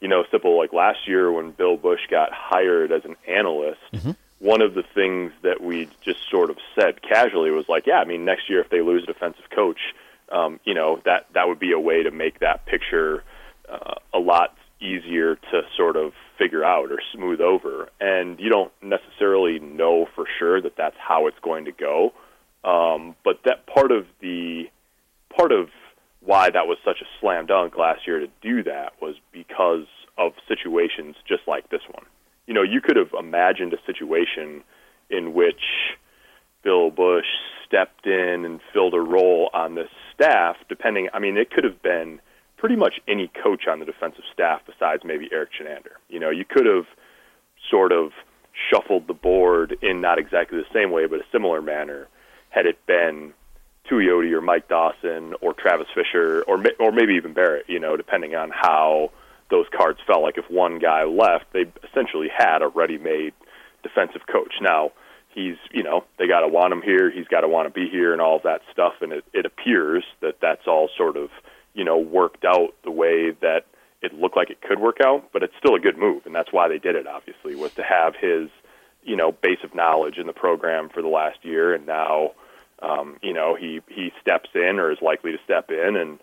you 0.00 0.08
know, 0.08 0.24
simple, 0.30 0.58
like 0.58 0.72
last 0.72 1.06
year 1.06 1.30
when 1.30 1.52
Bill 1.52 1.76
Bush 1.76 2.00
got 2.10 2.30
hired 2.32 2.90
as 2.90 3.04
an 3.04 3.16
analyst, 3.28 3.80
mm-hmm. 3.92 4.10
one 4.40 4.60
of 4.60 4.74
the 4.74 4.82
things 4.82 5.32
that 5.42 5.62
we 5.62 5.88
just 6.04 6.28
sort 6.28 6.50
of 6.50 6.58
said 6.78 7.00
casually 7.02 7.52
was 7.52 7.68
like, 7.68 7.86
yeah, 7.86 7.98
I 7.98 8.04
mean, 8.04 8.24
next 8.24 8.50
year 8.50 8.60
if 8.60 8.68
they 8.68 8.82
lose 8.82 9.04
a 9.04 9.06
defensive 9.06 9.48
coach, 9.54 9.94
um, 10.32 10.58
you 10.64 10.74
know, 10.74 11.00
that, 11.04 11.26
that 11.34 11.46
would 11.46 11.60
be 11.60 11.72
a 11.72 11.78
way 11.78 12.02
to 12.02 12.10
make 12.10 12.40
that 12.40 12.66
picture 12.66 13.22
uh, 13.68 13.94
a 14.12 14.18
lot 14.18 14.56
easier 14.80 15.36
to 15.36 15.62
sort 15.76 15.96
of 15.96 16.12
figure 16.38 16.64
out 16.64 16.90
or 16.90 16.98
smooth 17.14 17.40
over. 17.40 17.88
And 18.00 18.38
you 18.40 18.50
don't 18.50 18.72
necessarily 18.82 19.58
know 19.58 20.06
for 20.14 20.26
sure 20.38 20.60
that 20.60 20.76
that's 20.76 20.96
how 20.98 21.26
it's 21.26 21.38
going 21.42 21.66
to 21.66 21.72
go. 21.72 22.12
Um, 22.64 23.14
but 23.24 23.40
that 23.44 23.66
part 23.66 23.92
of 23.92 24.06
the 24.20 24.64
part 25.36 25.52
of 25.52 25.68
why 26.20 26.50
that 26.50 26.66
was 26.66 26.78
such 26.84 27.02
a 27.02 27.06
slam 27.20 27.46
dunk 27.46 27.76
last 27.76 28.06
year 28.06 28.20
to 28.20 28.28
do 28.40 28.62
that 28.62 28.92
was 29.00 29.16
because 29.32 29.86
of 30.16 30.32
situations 30.48 31.16
just 31.28 31.42
like 31.46 31.68
this 31.70 31.82
one. 31.90 32.06
You 32.46 32.54
know, 32.54 32.62
you 32.62 32.80
could 32.80 32.96
have 32.96 33.12
imagined 33.18 33.74
a 33.74 33.78
situation 33.86 34.62
in 35.10 35.34
which 35.34 35.60
Bill 36.62 36.90
Bush 36.90 37.26
stepped 37.66 38.06
in 38.06 38.44
and 38.44 38.60
filled 38.72 38.94
a 38.94 39.00
role 39.00 39.50
on 39.52 39.74
this 39.74 39.88
staff, 40.14 40.56
depending, 40.68 41.08
I 41.12 41.18
mean, 41.18 41.36
it 41.36 41.50
could 41.50 41.64
have 41.64 41.82
been 41.82 42.20
pretty 42.64 42.76
much 42.76 42.94
any 43.06 43.30
coach 43.42 43.66
on 43.68 43.78
the 43.78 43.84
defensive 43.84 44.24
staff 44.32 44.62
besides 44.64 45.02
maybe 45.04 45.28
Erik 45.30 45.50
Chinander. 45.52 46.00
You 46.08 46.18
know, 46.18 46.30
you 46.30 46.46
could 46.48 46.64
have 46.64 46.86
sort 47.70 47.92
of 47.92 48.12
shuffled 48.70 49.06
the 49.06 49.12
board 49.12 49.76
in 49.82 50.00
not 50.00 50.18
exactly 50.18 50.56
the 50.56 50.72
same 50.72 50.90
way, 50.90 51.04
but 51.04 51.20
a 51.20 51.24
similar 51.30 51.60
manner 51.60 52.08
had 52.48 52.64
it 52.64 52.78
been 52.86 53.34
Tuioti 53.86 54.32
or 54.32 54.40
Mike 54.40 54.66
Dawson 54.66 55.34
or 55.42 55.52
Travis 55.52 55.88
Fisher 55.94 56.42
or 56.48 56.64
or 56.80 56.90
maybe 56.90 57.12
even 57.16 57.34
Barrett. 57.34 57.68
You 57.68 57.80
know, 57.80 57.98
depending 57.98 58.34
on 58.34 58.50
how 58.50 59.10
those 59.50 59.66
cards 59.76 59.98
fell. 60.06 60.22
Like 60.22 60.38
if 60.38 60.50
one 60.50 60.78
guy 60.78 61.04
left, 61.04 61.52
they 61.52 61.66
essentially 61.86 62.28
had 62.34 62.62
a 62.62 62.68
ready-made 62.68 63.34
defensive 63.82 64.22
coach. 64.26 64.54
Now 64.62 64.92
he's 65.34 65.56
you 65.70 65.82
know 65.82 66.04
they 66.18 66.26
got 66.26 66.40
to 66.40 66.48
want 66.48 66.72
him 66.72 66.80
here, 66.80 67.10
he's 67.10 67.28
got 67.28 67.42
to 67.42 67.48
want 67.48 67.68
to 67.68 67.78
be 67.78 67.90
here, 67.90 68.14
and 68.14 68.22
all 68.22 68.36
of 68.36 68.44
that 68.44 68.62
stuff. 68.72 68.94
And 69.02 69.12
it, 69.12 69.24
it 69.34 69.44
appears 69.44 70.02
that 70.22 70.36
that's 70.40 70.66
all 70.66 70.88
sort 70.96 71.18
of 71.18 71.28
you 71.74 71.84
know, 71.84 71.98
worked 71.98 72.44
out 72.44 72.74
the 72.84 72.90
way 72.90 73.32
that 73.42 73.66
it 74.00 74.12
looked 74.12 74.36
like 74.36 74.50
it 74.50 74.60
could 74.60 74.78
work 74.78 74.98
out, 75.04 75.32
but 75.32 75.42
it's 75.42 75.54
still 75.58 75.74
a 75.74 75.80
good 75.80 75.98
move, 75.98 76.26
and 76.26 76.34
that's 76.34 76.52
why 76.52 76.68
they 76.68 76.78
did 76.78 76.94
it. 76.94 77.06
Obviously, 77.06 77.54
was 77.54 77.72
to 77.74 77.82
have 77.82 78.14
his, 78.14 78.48
you 79.02 79.16
know, 79.16 79.32
base 79.32 79.58
of 79.64 79.74
knowledge 79.74 80.18
in 80.18 80.26
the 80.26 80.32
program 80.32 80.88
for 80.88 81.02
the 81.02 81.08
last 81.08 81.38
year, 81.42 81.74
and 81.74 81.86
now, 81.86 82.32
um, 82.82 83.16
you 83.22 83.32
know, 83.32 83.56
he 83.58 83.80
he 83.88 84.12
steps 84.20 84.50
in 84.54 84.78
or 84.78 84.92
is 84.92 84.98
likely 85.00 85.32
to 85.32 85.38
step 85.44 85.70
in, 85.70 85.96
and 85.96 86.18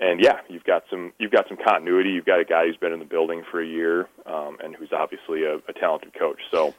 and 0.00 0.20
yeah, 0.20 0.40
you've 0.48 0.64
got 0.64 0.82
some 0.90 1.12
you've 1.18 1.30
got 1.30 1.46
some 1.48 1.56
continuity. 1.56 2.10
You've 2.10 2.26
got 2.26 2.40
a 2.40 2.44
guy 2.44 2.66
who's 2.66 2.76
been 2.76 2.92
in 2.92 2.98
the 2.98 3.04
building 3.04 3.44
for 3.50 3.62
a 3.62 3.66
year, 3.66 4.08
um, 4.26 4.58
and 4.62 4.74
who's 4.74 4.92
obviously 4.92 5.44
a, 5.44 5.56
a 5.68 5.72
talented 5.72 6.12
coach. 6.18 6.40
So 6.50 6.74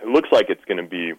it 0.00 0.08
looks 0.08 0.28
like 0.30 0.46
it's 0.50 0.64
going 0.66 0.82
to 0.82 0.88
be 0.88 1.12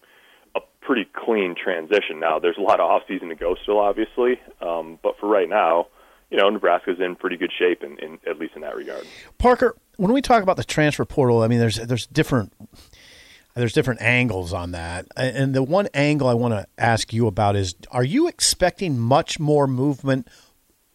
a 0.55 0.61
pretty 0.81 1.05
clean 1.13 1.55
transition. 1.61 2.19
Now, 2.19 2.39
there's 2.39 2.57
a 2.57 2.61
lot 2.61 2.79
of 2.79 2.89
off 2.89 3.01
season 3.07 3.29
to 3.29 3.35
go 3.35 3.55
still, 3.63 3.79
obviously, 3.79 4.39
um, 4.61 4.97
but 5.03 5.19
for 5.19 5.27
right 5.27 5.49
now 5.49 5.87
you 6.29 6.37
know, 6.37 6.49
Nebraska's 6.49 6.99
in 6.99 7.15
pretty 7.15 7.37
good 7.37 7.51
shape, 7.57 7.83
in, 7.83 7.97
in 7.99 8.19
at 8.27 8.39
least 8.39 8.55
in 8.55 8.61
that 8.61 8.75
regard. 8.75 9.05
Parker, 9.37 9.75
when 9.97 10.11
we 10.11 10.21
talk 10.21 10.43
about 10.43 10.57
the 10.57 10.63
transfer 10.63 11.05
portal, 11.05 11.41
I 11.41 11.47
mean, 11.47 11.59
there's 11.59 11.77
there's 11.77 12.07
different 12.07 12.53
there's 13.55 13.73
different 13.73 14.01
angles 14.01 14.51
on 14.51 14.71
that, 14.71 15.05
and 15.15 15.53
the 15.53 15.63
one 15.63 15.87
angle 15.93 16.27
I 16.27 16.33
want 16.33 16.53
to 16.53 16.67
ask 16.77 17.13
you 17.13 17.27
about 17.27 17.55
is: 17.55 17.75
Are 17.91 18.03
you 18.03 18.27
expecting 18.27 18.97
much 18.97 19.39
more 19.39 19.67
movement 19.67 20.27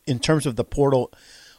in 0.07 0.19
terms 0.19 0.47
of 0.47 0.57
the 0.57 0.65
portal? 0.65 1.13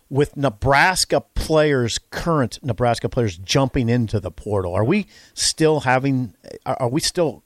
With 0.10 0.36
Nebraska 0.36 1.22
players, 1.22 1.98
current 1.98 2.60
Nebraska 2.62 3.08
players 3.08 3.38
jumping 3.38 3.88
into 3.88 4.20
the 4.20 4.30
portal, 4.30 4.74
are 4.74 4.84
we 4.84 5.08
still 5.34 5.82
having? 5.82 6.36
Are 6.66 6.90
we 6.90 7.00
still 7.00 7.44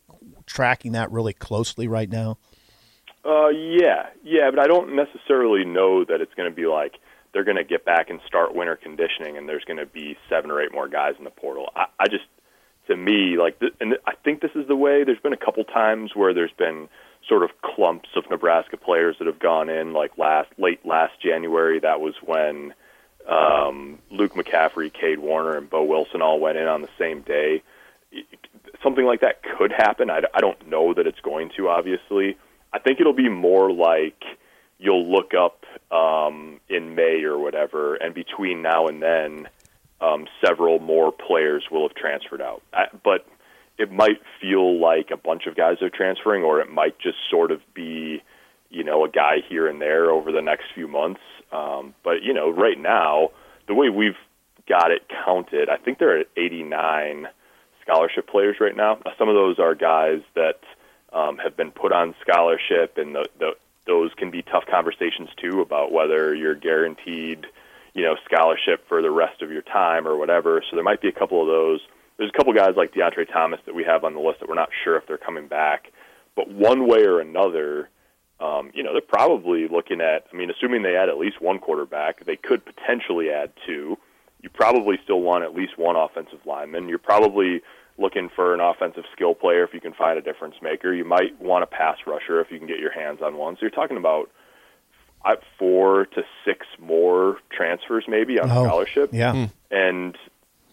tracking 0.48 0.94
that 0.94 1.12
really 1.12 1.34
closely 1.34 1.88
right 1.88 2.10
now? 2.10 2.40
Uh, 3.26 3.50
yeah, 3.50 4.08
yeah, 4.24 4.52
but 4.52 4.60
I 4.60 4.68
don't 4.68 4.96
necessarily 4.96 5.66
know 5.66 6.06
that 6.06 6.22
it's 6.22 6.34
going 6.36 6.50
to 6.50 6.56
be 6.56 6.68
like 6.68 6.94
they're 7.34 7.44
going 7.44 7.58
to 7.58 7.64
get 7.64 7.84
back 7.84 8.10
and 8.10 8.20
start 8.28 8.54
winter 8.54 8.76
conditioning, 8.76 9.36
and 9.36 9.50
there's 9.50 9.64
going 9.66 9.80
to 9.80 9.86
be 9.86 10.16
seven 10.30 10.52
or 10.52 10.62
eight 10.62 10.72
more 10.72 10.88
guys 10.88 11.16
in 11.18 11.24
the 11.24 11.32
portal. 11.32 11.70
I, 11.76 11.86
I 12.00 12.08
just, 12.08 12.26
to 12.88 12.96
me, 12.96 13.38
like, 13.38 13.60
th- 13.60 13.74
and 13.82 13.98
I 14.06 14.14
think 14.24 14.42
this 14.42 14.52
is 14.54 14.68
the 14.68 14.76
way. 14.76 15.04
There's 15.04 15.20
been 15.20 15.34
a 15.34 15.38
couple 15.38 15.64
times 15.64 16.12
where 16.16 16.34
there's 16.34 16.54
been 16.58 16.88
sort 17.28 17.44
of 17.44 17.50
clumps 17.62 18.10
of 18.16 18.30
Nebraska 18.30 18.78
players 18.78 19.16
that 19.18 19.26
have 19.26 19.40
gone 19.40 19.70
in, 19.70 19.92
like 19.94 20.18
last 20.20 20.50
late 20.60 20.86
last 20.86 21.20
January. 21.20 21.80
That 21.80 22.00
was 22.00 22.14
when 22.24 22.74
um, 23.28 24.00
Luke 24.12 24.34
McCaffrey, 24.36 24.94
Cade 24.94 25.20
Warner, 25.20 25.58
and 25.58 25.68
Bo 25.68 25.84
Wilson 25.84 26.22
all 26.22 26.40
went 26.40 26.58
in 26.58 26.68
on 26.68 26.84
the 26.84 26.90
same 27.00 27.22
day. 27.22 27.64
Something 28.84 29.06
like 29.06 29.22
that 29.22 29.42
could 29.42 29.72
happen. 29.72 30.12
I, 30.12 30.22
I 30.34 30.42
don't 30.42 30.70
know 30.70 30.94
that 30.94 31.08
it's 31.08 31.20
going 31.22 31.50
to, 31.58 31.70
obviously. 31.70 32.38
I 32.76 32.80
think 32.80 33.00
it'll 33.00 33.14
be 33.14 33.30
more 33.30 33.72
like 33.72 34.22
you'll 34.80 35.10
look 35.10 35.32
up 35.34 35.64
um, 35.96 36.60
in 36.68 36.94
May 36.94 37.24
or 37.24 37.38
whatever, 37.38 37.96
and 37.96 38.14
between 38.14 38.62
now 38.62 38.88
and 38.88 39.02
then, 39.02 39.48
um, 40.02 40.28
several 40.46 40.80
more 40.80 41.14
players 41.14 41.64
will 41.72 41.88
have 41.88 41.96
transferred 41.96 42.42
out. 42.42 42.62
I, 42.74 42.88
but 43.02 43.26
it 43.78 43.94
might 43.94 44.20
feel 44.42 44.78
like 44.78 45.10
a 45.10 45.16
bunch 45.16 45.48
of 45.48 45.56
guys 45.56 45.82
are 45.82 45.90
transferring, 45.90 46.44
or 46.44 46.60
it 46.60 46.70
might 46.70 47.00
just 47.00 47.18
sort 47.32 47.52
of 47.52 47.62
be, 47.74 48.22
you 48.70 48.84
know, 48.84 49.06
a 49.06 49.10
guy 49.10 49.38
here 49.48 49.70
and 49.70 49.82
there 49.82 50.12
over 50.12 50.34
the 50.34 50.42
next 50.42 50.66
few 50.76 50.90
months. 50.90 51.22
Um, 51.54 51.96
but 52.04 52.24
you 52.24 52.34
know, 52.34 52.50
right 52.50 52.78
now, 52.78 53.30
the 53.70 53.74
way 53.74 53.88
we've 53.88 54.20
got 54.68 54.92
it 54.92 55.04
counted, 55.26 55.70
I 55.70 55.78
think 55.78 56.00
there 56.00 56.20
are 56.20 56.24
89 56.36 57.30
scholarship 57.82 58.28
players 58.28 58.58
right 58.60 58.76
now. 58.76 59.00
Some 59.18 59.30
of 59.30 59.36
those 59.36 59.60
are 59.60 59.76
guys 59.76 60.20
that 60.36 60.60
um, 61.16 61.38
have 61.38 61.56
been 61.56 61.72
put 61.72 61.94
on 61.94 62.14
scholarship, 62.22 62.98
and 62.98 63.16
the, 63.16 63.26
the, 63.40 63.52
those 63.88 64.12
can 64.18 64.30
be 64.30 64.42
tough 64.44 64.66
conversations 64.70 65.30
too 65.42 65.62
about 65.62 65.92
whether 65.92 66.36
you're 66.36 66.56
guaranteed, 66.56 67.48
you 67.94 68.04
know, 68.04 68.16
scholarship 68.26 68.86
for 68.90 69.02
the 69.02 69.10
rest 69.10 69.42
of 69.42 69.50
your 69.50 69.62
time 69.62 70.08
or 70.08 70.18
whatever. 70.18 70.62
So 70.70 70.76
there 70.76 70.84
might 70.84 71.02
be 71.02 71.08
a 71.08 71.14
couple 71.14 71.42
of 71.42 71.48
those. 71.48 71.80
There's 72.18 72.30
a 72.34 72.38
couple 72.38 72.54
guys 72.54 72.76
like 72.76 72.94
Deontre 72.94 73.32
Thomas 73.32 73.62
that 73.66 73.74
we 73.74 73.86
have 73.86 74.04
on 74.04 74.14
the 74.14 74.20
list 74.20 74.42
that 74.42 74.50
we're 74.50 74.56
not 74.56 74.70
sure 74.84 74.98
if 74.98 75.08
they're 75.08 75.18
coming 75.18 75.48
back, 75.48 75.92
but 76.36 76.50
one 76.50 76.86
way 76.88 77.06
or 77.06 77.22
another, 77.22 77.90
um, 78.42 78.72
you 78.74 78.84
know, 78.84 78.92
they're 78.92 79.02
probably 79.02 79.70
looking 79.70 80.02
at. 80.02 80.26
I 80.32 80.36
mean, 80.36 80.50
assuming 80.50 80.84
they 80.84 80.98
add 80.98 81.08
at 81.08 81.18
least 81.18 81.42
one 81.42 81.60
quarterback, 81.60 82.26
they 82.26 82.36
could 82.36 82.66
potentially 82.66 83.30
add 83.30 83.52
two. 83.66 83.98
You 84.42 84.50
probably 84.50 85.00
still 85.04 85.22
want 85.22 85.46
at 85.46 85.56
least 85.56 85.78
one 85.78 85.96
offensive 85.96 86.40
lineman. 86.46 86.90
You're 86.90 87.00
probably 87.00 87.62
looking 87.98 88.30
for 88.36 88.54
an 88.54 88.60
offensive 88.60 89.04
skill 89.14 89.34
player 89.34 89.64
if 89.64 89.74
you 89.74 89.80
can 89.82 89.94
find 89.94 90.18
a 90.18 90.22
difference 90.22 90.56
maker. 90.62 90.94
You 90.94 91.06
might 91.06 91.40
want 91.42 91.64
a 91.64 91.68
pass 91.68 91.98
rusher 92.06 92.42
if 92.42 92.52
you 92.52 92.58
can 92.58 92.68
get 92.68 92.80
your 92.80 92.92
hands 92.92 93.20
on 93.22 93.38
one. 93.38 93.56
So 93.56 93.60
you're 93.62 93.70
talking 93.72 93.98
about 93.98 94.30
four 95.58 96.06
to 96.06 96.24
six 96.46 96.66
more 96.80 97.38
transfers 97.52 98.06
maybe 98.08 98.40
on 98.40 98.50
Oh, 98.52 98.66
scholarship. 98.66 99.10
Yeah. 99.12 99.32
Hmm. 99.32 99.46
And 99.72 100.18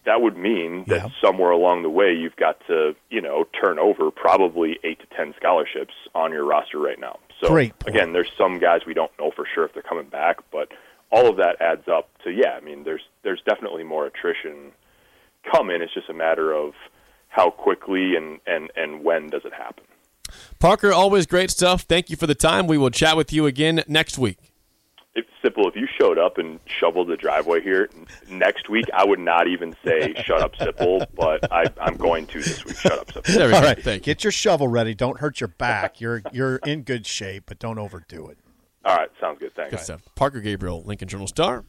that 0.05 0.21
would 0.21 0.37
mean 0.37 0.83
that 0.87 0.95
Yeah. 1.03 1.09
somewhere 1.21 1.51
along 1.51 1.83
the 1.83 1.89
way 1.89 2.13
you've 2.13 2.35
got 2.35 2.59
to, 2.67 2.95
you 3.09 3.21
know, 3.21 3.45
turn 3.63 3.79
over 3.79 4.11
probably 4.11 4.79
eight 4.83 4.99
to 4.99 5.05
ten 5.15 5.33
scholarships 5.37 5.93
on 6.13 6.31
your 6.31 6.43
roster 6.45 6.77
right 6.77 6.99
now. 6.99 7.17
So 7.39 7.47
again, 7.87 8.13
there's 8.13 8.31
some 8.37 8.59
guys 8.59 8.81
we 8.85 8.93
don't 8.93 9.11
know 9.19 9.31
for 9.31 9.45
sure 9.53 9.65
if 9.65 9.73
they're 9.73 9.81
coming 9.81 10.07
back, 10.07 10.37
but 10.51 10.69
all 11.11 11.27
of 11.29 11.37
that 11.37 11.61
adds 11.61 11.87
up 11.87 12.09
to 12.23 12.31
yeah, 12.31 12.51
I 12.51 12.59
mean 12.61 12.83
there's 12.83 13.03
there's 13.23 13.41
definitely 13.45 13.83
more 13.83 14.05
attrition 14.05 14.71
coming. 15.51 15.81
It's 15.81 15.93
just 15.93 16.09
a 16.09 16.13
matter 16.13 16.53
of 16.53 16.73
how 17.33 17.49
quickly 17.49 18.15
and, 18.15 18.39
and, 18.45 18.71
and 18.75 19.03
when 19.03 19.27
does 19.27 19.43
it 19.43 19.53
happen. 19.53 19.83
Parker, 20.59 20.93
always 20.93 21.25
great 21.25 21.49
stuff. 21.49 21.81
Thank 21.81 22.11
you 22.11 22.15
for 22.15 22.27
the 22.27 22.35
time. 22.35 22.67
We 22.67 22.77
will 22.77 22.91
chat 22.91 23.17
with 23.17 23.33
you 23.33 23.47
again 23.47 23.83
next 23.87 24.19
week. 24.19 24.37
It's 25.15 25.29
simple. 25.43 25.67
If 25.67 25.75
you 25.75 25.87
showed 25.99 26.19
up 26.19 26.37
and 26.37 26.59
shoveled 26.65 27.07
the 27.07 27.17
driveway 27.17 27.61
here 27.61 27.89
next 28.29 28.69
week, 28.69 28.85
I 28.95 29.05
would 29.05 29.19
not 29.19 29.47
even 29.47 29.75
say 29.85 30.13
"shut 30.23 30.41
up, 30.41 30.55
Sipple," 30.55 31.05
but 31.13 31.51
I, 31.51 31.65
I'm 31.79 31.97
going 31.97 32.25
to 32.27 32.39
this 32.39 32.65
week. 32.65 32.77
Shut 32.77 32.97
up, 32.97 33.07
Sipple. 33.07 33.35
There 33.35 33.47
we 33.47 33.53
All 33.53 33.61
Thank 33.61 33.85
you. 33.85 33.99
get 33.99 34.23
your 34.23 34.31
shovel 34.31 34.67
ready. 34.67 34.95
Don't 34.95 35.19
hurt 35.19 35.39
your 35.39 35.49
back. 35.49 36.01
You're 36.01 36.23
you're 36.31 36.55
in 36.57 36.81
good 36.81 37.05
shape, 37.05 37.43
but 37.45 37.59
don't 37.59 37.77
overdo 37.77 38.27
it. 38.29 38.39
All 38.85 38.95
right, 38.95 39.09
sounds 39.21 39.37
good. 39.39 39.53
Thanks. 39.55 39.71
Good 39.71 39.79
stuff. 39.81 40.01
Parker 40.15 40.39
Gabriel, 40.39 40.81
Lincoln 40.83 41.07
Journal 41.07 41.27
Star. 41.27 41.63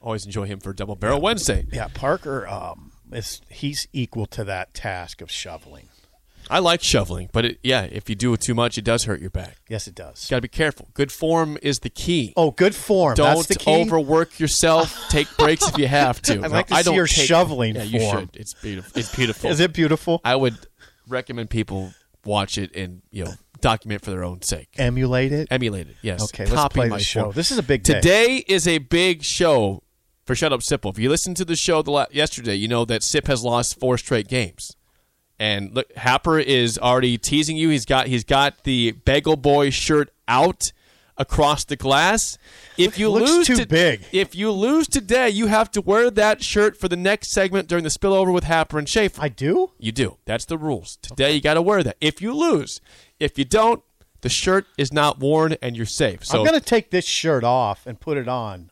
Always 0.00 0.24
enjoy 0.24 0.44
him 0.46 0.60
for 0.60 0.72
Double 0.72 0.94
Barrel 0.94 1.20
Wednesday. 1.20 1.66
Yeah, 1.72 1.88
Parker 1.92 2.46
um, 2.46 2.92
is 3.12 3.40
he's 3.48 3.88
equal 3.92 4.26
to 4.26 4.44
that 4.44 4.74
task 4.74 5.20
of 5.20 5.30
shoveling. 5.30 5.88
I 6.50 6.60
like 6.60 6.82
shoveling, 6.82 7.28
but 7.32 7.44
it, 7.44 7.58
yeah, 7.62 7.82
if 7.82 8.08
you 8.08 8.14
do 8.14 8.32
it 8.32 8.40
too 8.40 8.54
much, 8.54 8.78
it 8.78 8.84
does 8.84 9.04
hurt 9.04 9.20
your 9.20 9.28
back. 9.28 9.58
Yes, 9.68 9.86
it 9.86 9.94
does. 9.94 10.26
Got 10.30 10.36
to 10.36 10.40
be 10.42 10.48
careful. 10.48 10.88
Good 10.94 11.12
form 11.12 11.58
is 11.60 11.80
the 11.80 11.90
key. 11.90 12.32
Oh, 12.38 12.52
good 12.52 12.74
form. 12.74 13.16
don't 13.16 13.34
That's 13.36 13.48
the 13.48 13.56
key. 13.56 13.70
overwork 13.82 14.40
yourself. 14.40 14.98
Take 15.10 15.28
breaks 15.36 15.68
if 15.68 15.76
you 15.76 15.86
have 15.88 16.22
to. 16.22 16.40
I'd 16.44 16.50
like 16.50 16.68
to 16.68 16.74
I 16.76 16.82
see 16.82 16.94
your 16.94 17.06
take- 17.06 17.26
shoveling 17.26 17.74
Yeah, 17.74 17.82
you 17.82 18.00
form. 18.00 18.20
should. 18.20 18.36
It's 18.36 18.54
beautiful. 18.54 18.98
It's 18.98 19.14
beautiful. 19.14 19.50
Is 19.50 19.60
it 19.60 19.74
beautiful? 19.74 20.22
I 20.24 20.36
would 20.36 20.56
recommend 21.06 21.50
people 21.50 21.92
watch 22.24 22.56
it 22.56 22.74
and 22.74 23.02
you 23.10 23.24
know 23.26 23.32
document 23.60 24.02
for 24.02 24.10
their 24.10 24.24
own 24.24 24.40
sake. 24.40 24.68
Emulate 24.78 25.32
it. 25.32 25.48
Emulate 25.50 25.88
it. 25.88 25.96
Yes. 26.00 26.22
Okay, 26.24 26.44
let's 26.44 26.54
Copy 26.54 26.74
play 26.80 26.88
my 26.88 26.96
the 26.96 27.04
show. 27.04 27.22
form. 27.24 27.32
This 27.34 27.50
is 27.50 27.58
a 27.58 27.62
big 27.62 27.82
day. 27.82 27.94
Today 27.94 28.36
is 28.48 28.66
a 28.66 28.78
big 28.78 29.22
show 29.22 29.82
for 30.28 30.34
Shut 30.34 30.52
Up 30.52 30.60
Sipple. 30.60 30.90
If 30.90 30.98
you 30.98 31.08
listened 31.08 31.38
to 31.38 31.44
the 31.46 31.56
show 31.56 31.80
the 31.80 31.90
la- 31.90 32.06
yesterday, 32.12 32.54
you 32.54 32.68
know 32.68 32.84
that 32.84 33.02
Sip 33.02 33.26
has 33.28 33.42
lost 33.42 33.80
four 33.80 33.96
straight 33.96 34.28
games. 34.28 34.76
And 35.38 35.72
look, 35.74 35.90
Happer 35.96 36.38
is 36.38 36.78
already 36.78 37.16
teasing 37.16 37.56
you. 37.56 37.70
He's 37.70 37.86
got 37.86 38.08
he's 38.08 38.24
got 38.24 38.64
the 38.64 38.92
Bagel 38.92 39.36
Boy 39.36 39.70
shirt 39.70 40.10
out 40.28 40.72
across 41.16 41.64
the 41.64 41.76
glass. 41.76 42.36
If 42.76 42.98
you 42.98 43.08
looks 43.08 43.30
lose 43.30 43.46
too 43.46 43.56
to- 43.56 43.66
big. 43.66 44.04
if 44.12 44.34
you 44.34 44.50
lose 44.52 44.86
today, 44.86 45.30
you 45.30 45.46
have 45.46 45.70
to 45.70 45.80
wear 45.80 46.10
that 46.10 46.42
shirt 46.42 46.76
for 46.76 46.88
the 46.88 46.96
next 46.96 47.30
segment 47.30 47.66
during 47.66 47.82
the 47.84 47.90
spillover 47.90 48.30
with 48.32 48.44
Happer 48.44 48.78
and 48.78 48.86
Schaefer. 48.88 49.22
I 49.22 49.30
do. 49.30 49.70
You 49.78 49.92
do. 49.92 50.18
That's 50.26 50.44
the 50.44 50.58
rules. 50.58 50.98
Today 51.00 51.32
you 51.32 51.40
got 51.40 51.54
to 51.54 51.62
wear 51.62 51.82
that. 51.82 51.96
If 52.02 52.20
you 52.20 52.34
lose, 52.34 52.82
if 53.18 53.38
you 53.38 53.46
don't, 53.46 53.82
the 54.20 54.28
shirt 54.28 54.66
is 54.76 54.92
not 54.92 55.20
worn 55.20 55.56
and 55.62 55.74
you're 55.74 55.86
safe. 55.86 56.24
So 56.26 56.40
I'm 56.40 56.46
going 56.46 56.58
to 56.60 56.64
take 56.64 56.90
this 56.90 57.06
shirt 57.06 57.44
off 57.44 57.86
and 57.86 57.98
put 57.98 58.18
it 58.18 58.28
on 58.28 58.70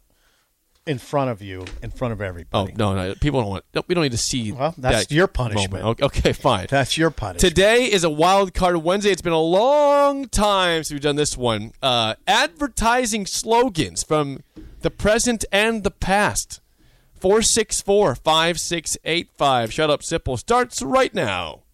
in 0.87 0.99
front 0.99 1.31
of 1.31 1.43
you, 1.43 1.65
in 1.83 1.91
front 1.91 2.13
of 2.13 2.23
everybody. 2.23 2.73
Oh 2.73 2.77
no, 2.77 2.95
no! 2.95 3.15
People 3.17 3.41
don't 3.41 3.51
want. 3.51 3.65
No, 3.75 3.83
we 3.89 3.95
don't 3.95 4.03
need 4.03 4.13
to 4.13 4.19
see. 4.19 4.53
Well, 4.53 4.75
that's 4.79 5.07
that 5.07 5.15
your 5.15 5.27
punishment. 5.27 5.73
moment. 5.73 6.03
Okay, 6.03 6.33
fine. 6.33 6.67
That's 6.71 6.97
your 6.97 7.11
punishment. 7.11 7.41
Today 7.41 7.85
is 7.85 8.05
a 8.05 8.11
wild 8.11 8.55
card 8.55 8.77
Wednesday. 8.79 9.11
It's 9.11 9.23
been 9.23 9.33
a 9.33 9.41
long 9.41 10.29
time 10.29 10.85
since 10.85 10.93
we've 10.93 11.01
done 11.01 11.17
this 11.17 11.37
one. 11.37 11.73
Uh, 11.83 12.15
advertising 12.27 13.27
slogans 13.27 14.03
from 14.03 14.43
the 14.83 14.91
present 14.91 15.45
and 15.51 15.83
the 15.83 15.91
past. 15.91 16.61
464 17.21 18.15
5685. 18.15 19.73
Shut 19.73 19.91
up, 19.91 20.03
Sipple 20.03 20.39
starts 20.39 20.83
right 20.83 21.13
now. 21.15 21.63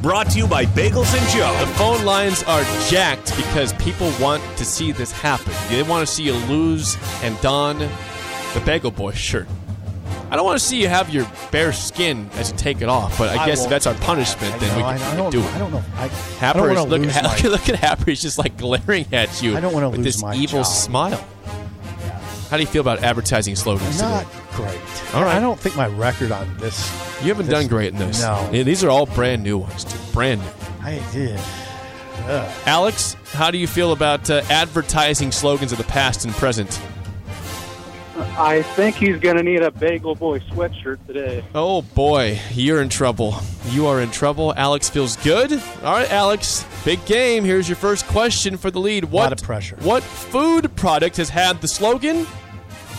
Brought 0.00 0.30
to 0.30 0.38
you 0.38 0.46
by 0.46 0.64
Bagels 0.64 1.12
and 1.18 1.28
Joe. 1.30 1.56
The 1.58 1.72
phone 1.74 2.04
lines 2.04 2.44
are 2.44 2.62
jacked 2.88 3.36
because 3.36 3.72
people 3.74 4.12
want 4.20 4.42
to 4.56 4.64
see 4.64 4.92
this 4.92 5.10
happen. 5.10 5.52
They 5.68 5.82
want 5.82 6.06
to 6.06 6.12
see 6.12 6.22
you 6.22 6.34
lose 6.34 6.96
and 7.22 7.38
don 7.40 7.78
the 7.80 8.62
Bagel 8.64 8.92
Boy 8.92 9.10
shirt. 9.12 9.48
I 10.30 10.36
don't 10.36 10.44
want 10.44 10.58
to 10.58 10.64
see 10.64 10.80
you 10.80 10.88
have 10.88 11.10
your 11.10 11.26
bare 11.50 11.72
skin 11.72 12.28
as 12.34 12.50
you 12.52 12.56
take 12.58 12.80
it 12.82 12.88
off, 12.88 13.16
but 13.18 13.36
I, 13.36 13.42
I 13.42 13.46
guess 13.46 13.64
if 13.64 13.70
that's 13.70 13.86
our 13.86 13.94
do 13.94 13.98
that. 14.00 14.06
punishment, 14.06 14.54
I 14.54 14.58
then 14.58 14.76
we 14.76 14.82
can, 14.82 14.84
I, 14.84 14.92
I 14.92 15.10
we 15.10 15.16
don't, 15.16 15.32
can 15.32 15.40
do 15.40 15.46
it. 15.48 15.54
I 15.54 15.58
don't 15.58 15.72
know. 15.72 15.84
I, 15.96 16.04
I 16.04 16.08
Happer 16.08 16.58
don't 16.60 16.70
is 16.70 16.76
want 16.76 16.90
to 16.90 16.96
look, 16.96 17.02
lose 17.02 17.14
look, 17.22 17.44
my. 17.44 17.48
look 17.50 17.68
at 17.70 17.76
Happer. 17.76 18.04
He's 18.10 18.22
just 18.22 18.38
like 18.38 18.56
glaring 18.56 19.06
at 19.12 19.42
you. 19.42 19.56
I 19.56 19.60
don't 19.60 19.72
wanna 19.72 19.88
with 19.88 19.98
lose 20.00 20.14
this 20.14 20.22
my 20.22 20.34
evil 20.36 20.60
job. 20.60 20.66
smile. 20.66 21.26
How 22.50 22.56
do 22.56 22.62
you 22.62 22.66
feel 22.66 22.80
about 22.80 23.02
advertising 23.02 23.56
slogans 23.56 24.00
Not 24.00 24.24
today? 24.26 24.40
great. 24.54 25.14
All 25.14 25.22
right. 25.22 25.36
I 25.36 25.40
don't 25.40 25.58
think 25.60 25.76
my 25.76 25.86
record 25.88 26.32
on 26.32 26.56
this. 26.58 26.90
You 27.22 27.28
haven't 27.28 27.46
this- 27.46 27.54
done 27.54 27.66
great 27.68 27.92
in 27.92 27.98
this. 27.98 28.20
No. 28.22 28.48
Yeah, 28.52 28.62
these 28.62 28.82
are 28.82 28.90
all 28.90 29.06
brand 29.06 29.42
new 29.42 29.58
ones, 29.58 29.84
too. 29.84 29.98
Brand 30.12 30.40
new. 30.40 30.48
I 30.82 31.02
did. 31.12 31.38
Alex, 32.66 33.16
how 33.32 33.50
do 33.50 33.58
you 33.58 33.66
feel 33.66 33.92
about 33.92 34.28
uh, 34.28 34.42
advertising 34.50 35.32
slogans 35.32 35.72
of 35.72 35.78
the 35.78 35.84
past 35.84 36.24
and 36.24 36.34
present? 36.34 36.80
I 38.18 38.62
think 38.62 38.96
he's 38.96 39.18
going 39.18 39.36
to 39.36 39.42
need 39.42 39.62
a 39.62 39.70
Bagel 39.70 40.14
Boy 40.14 40.40
sweatshirt 40.40 40.98
today. 41.06 41.44
Oh 41.54 41.82
boy, 41.82 42.40
you're 42.52 42.82
in 42.82 42.88
trouble. 42.88 43.36
You 43.70 43.86
are 43.86 44.00
in 44.00 44.10
trouble. 44.10 44.52
Alex 44.56 44.88
feels 44.88 45.16
good. 45.16 45.52
All 45.52 45.92
right, 45.94 46.10
Alex, 46.10 46.66
big 46.84 47.04
game. 47.06 47.44
Here's 47.44 47.68
your 47.68 47.76
first 47.76 48.06
question 48.06 48.56
for 48.56 48.70
the 48.70 48.80
lead. 48.80 49.04
What 49.04 49.32
of 49.32 49.42
pressure. 49.42 49.76
What 49.82 50.02
food 50.02 50.74
product 50.76 51.16
has 51.18 51.28
had 51.28 51.60
the 51.60 51.68
slogan 51.68 52.26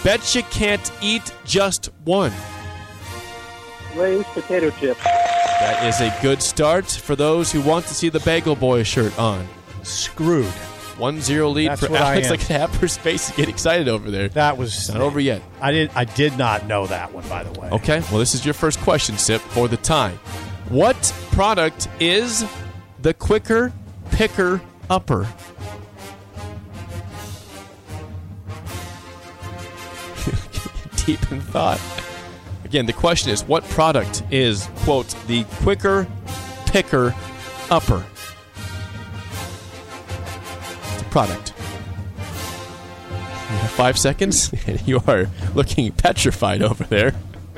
"Bet 0.04 0.36
you 0.36 0.44
can't 0.44 0.92
eat 1.02 1.34
just 1.46 1.90
one"? 2.06 2.32
Lay's 3.96 4.26
potato 4.28 4.70
chips. 4.72 5.04
That 5.04 5.86
is 5.86 6.00
a 6.00 6.16
good 6.22 6.42
start 6.42 6.90
for 6.90 7.16
those 7.16 7.52
who 7.52 7.62
want 7.62 7.86
to 7.88 7.94
see 7.94 8.08
the 8.10 8.22
Bagel 8.22 8.56
Boy 8.56 8.84
shirt 8.84 9.18
on. 9.20 9.48
Screwed. 9.84 10.54
1-0 11.00 11.54
lead 11.54 11.70
That's 11.70 11.86
for 11.86 11.92
what 11.92 12.02
I 12.02 12.14
Alex. 12.14 12.28
am. 12.28 12.32
Look 12.34 12.42
at 12.52 12.70
Happer's 12.72 12.98
face 12.98 13.32
get 13.32 13.50
excited 13.50 13.88
over 13.88 14.12
there. 14.12 14.30
That 14.30 14.58
was 14.58 14.76
It's 14.76 14.90
not 14.90 15.02
over 15.02 15.20
yet. 15.20 15.42
I 15.62 15.72
did. 15.72 15.92
I 15.96 16.06
did 16.06 16.38
not 16.38 16.66
know 16.68 16.86
that 16.88 17.14
one, 17.14 17.28
by 17.30 17.44
the 17.44 17.60
way. 17.60 17.70
Okay, 17.72 18.00
well, 18.12 18.20
this 18.20 18.36
is 18.36 18.46
your 18.46 18.54
first 18.54 18.80
question, 18.82 19.18
Sip, 19.18 19.42
for 19.42 19.68
the 19.68 19.78
tie. 19.78 20.12
What 20.70 20.96
product 21.32 21.88
is 22.00 22.46
the 23.02 23.14
quicker 23.14 23.72
picker 24.12 24.62
upper? 24.90 25.22
Deep 31.06 31.32
in 31.32 31.42
thought. 31.42 31.80
Again, 32.66 32.86
the 32.86 32.94
question 32.94 33.32
is 33.32 33.44
what 33.44 33.64
product 33.70 34.22
is, 34.30 34.68
quote, 34.78 35.08
the 35.28 35.44
quicker 35.64 36.06
picker 36.68 37.16
upper? 37.72 38.06
A 41.10 41.12
product. 41.12 41.50
Five 43.76 43.98
seconds, 43.98 44.54
and 44.68 44.80
you 44.88 45.02
are 45.08 45.28
looking 45.56 45.92
petrified 45.92 46.62
over 46.62 46.84
there. 46.84 47.16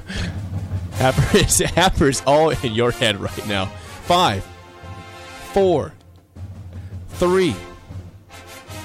Happer 0.93 1.38
is, 2.08 2.22
all 2.25 2.51
in 2.51 2.74
your 2.74 2.91
head 2.91 3.17
right 3.20 3.48
now. 3.48 3.65
Five, 4.05 4.46
four, 5.53 5.93
three, 7.10 7.55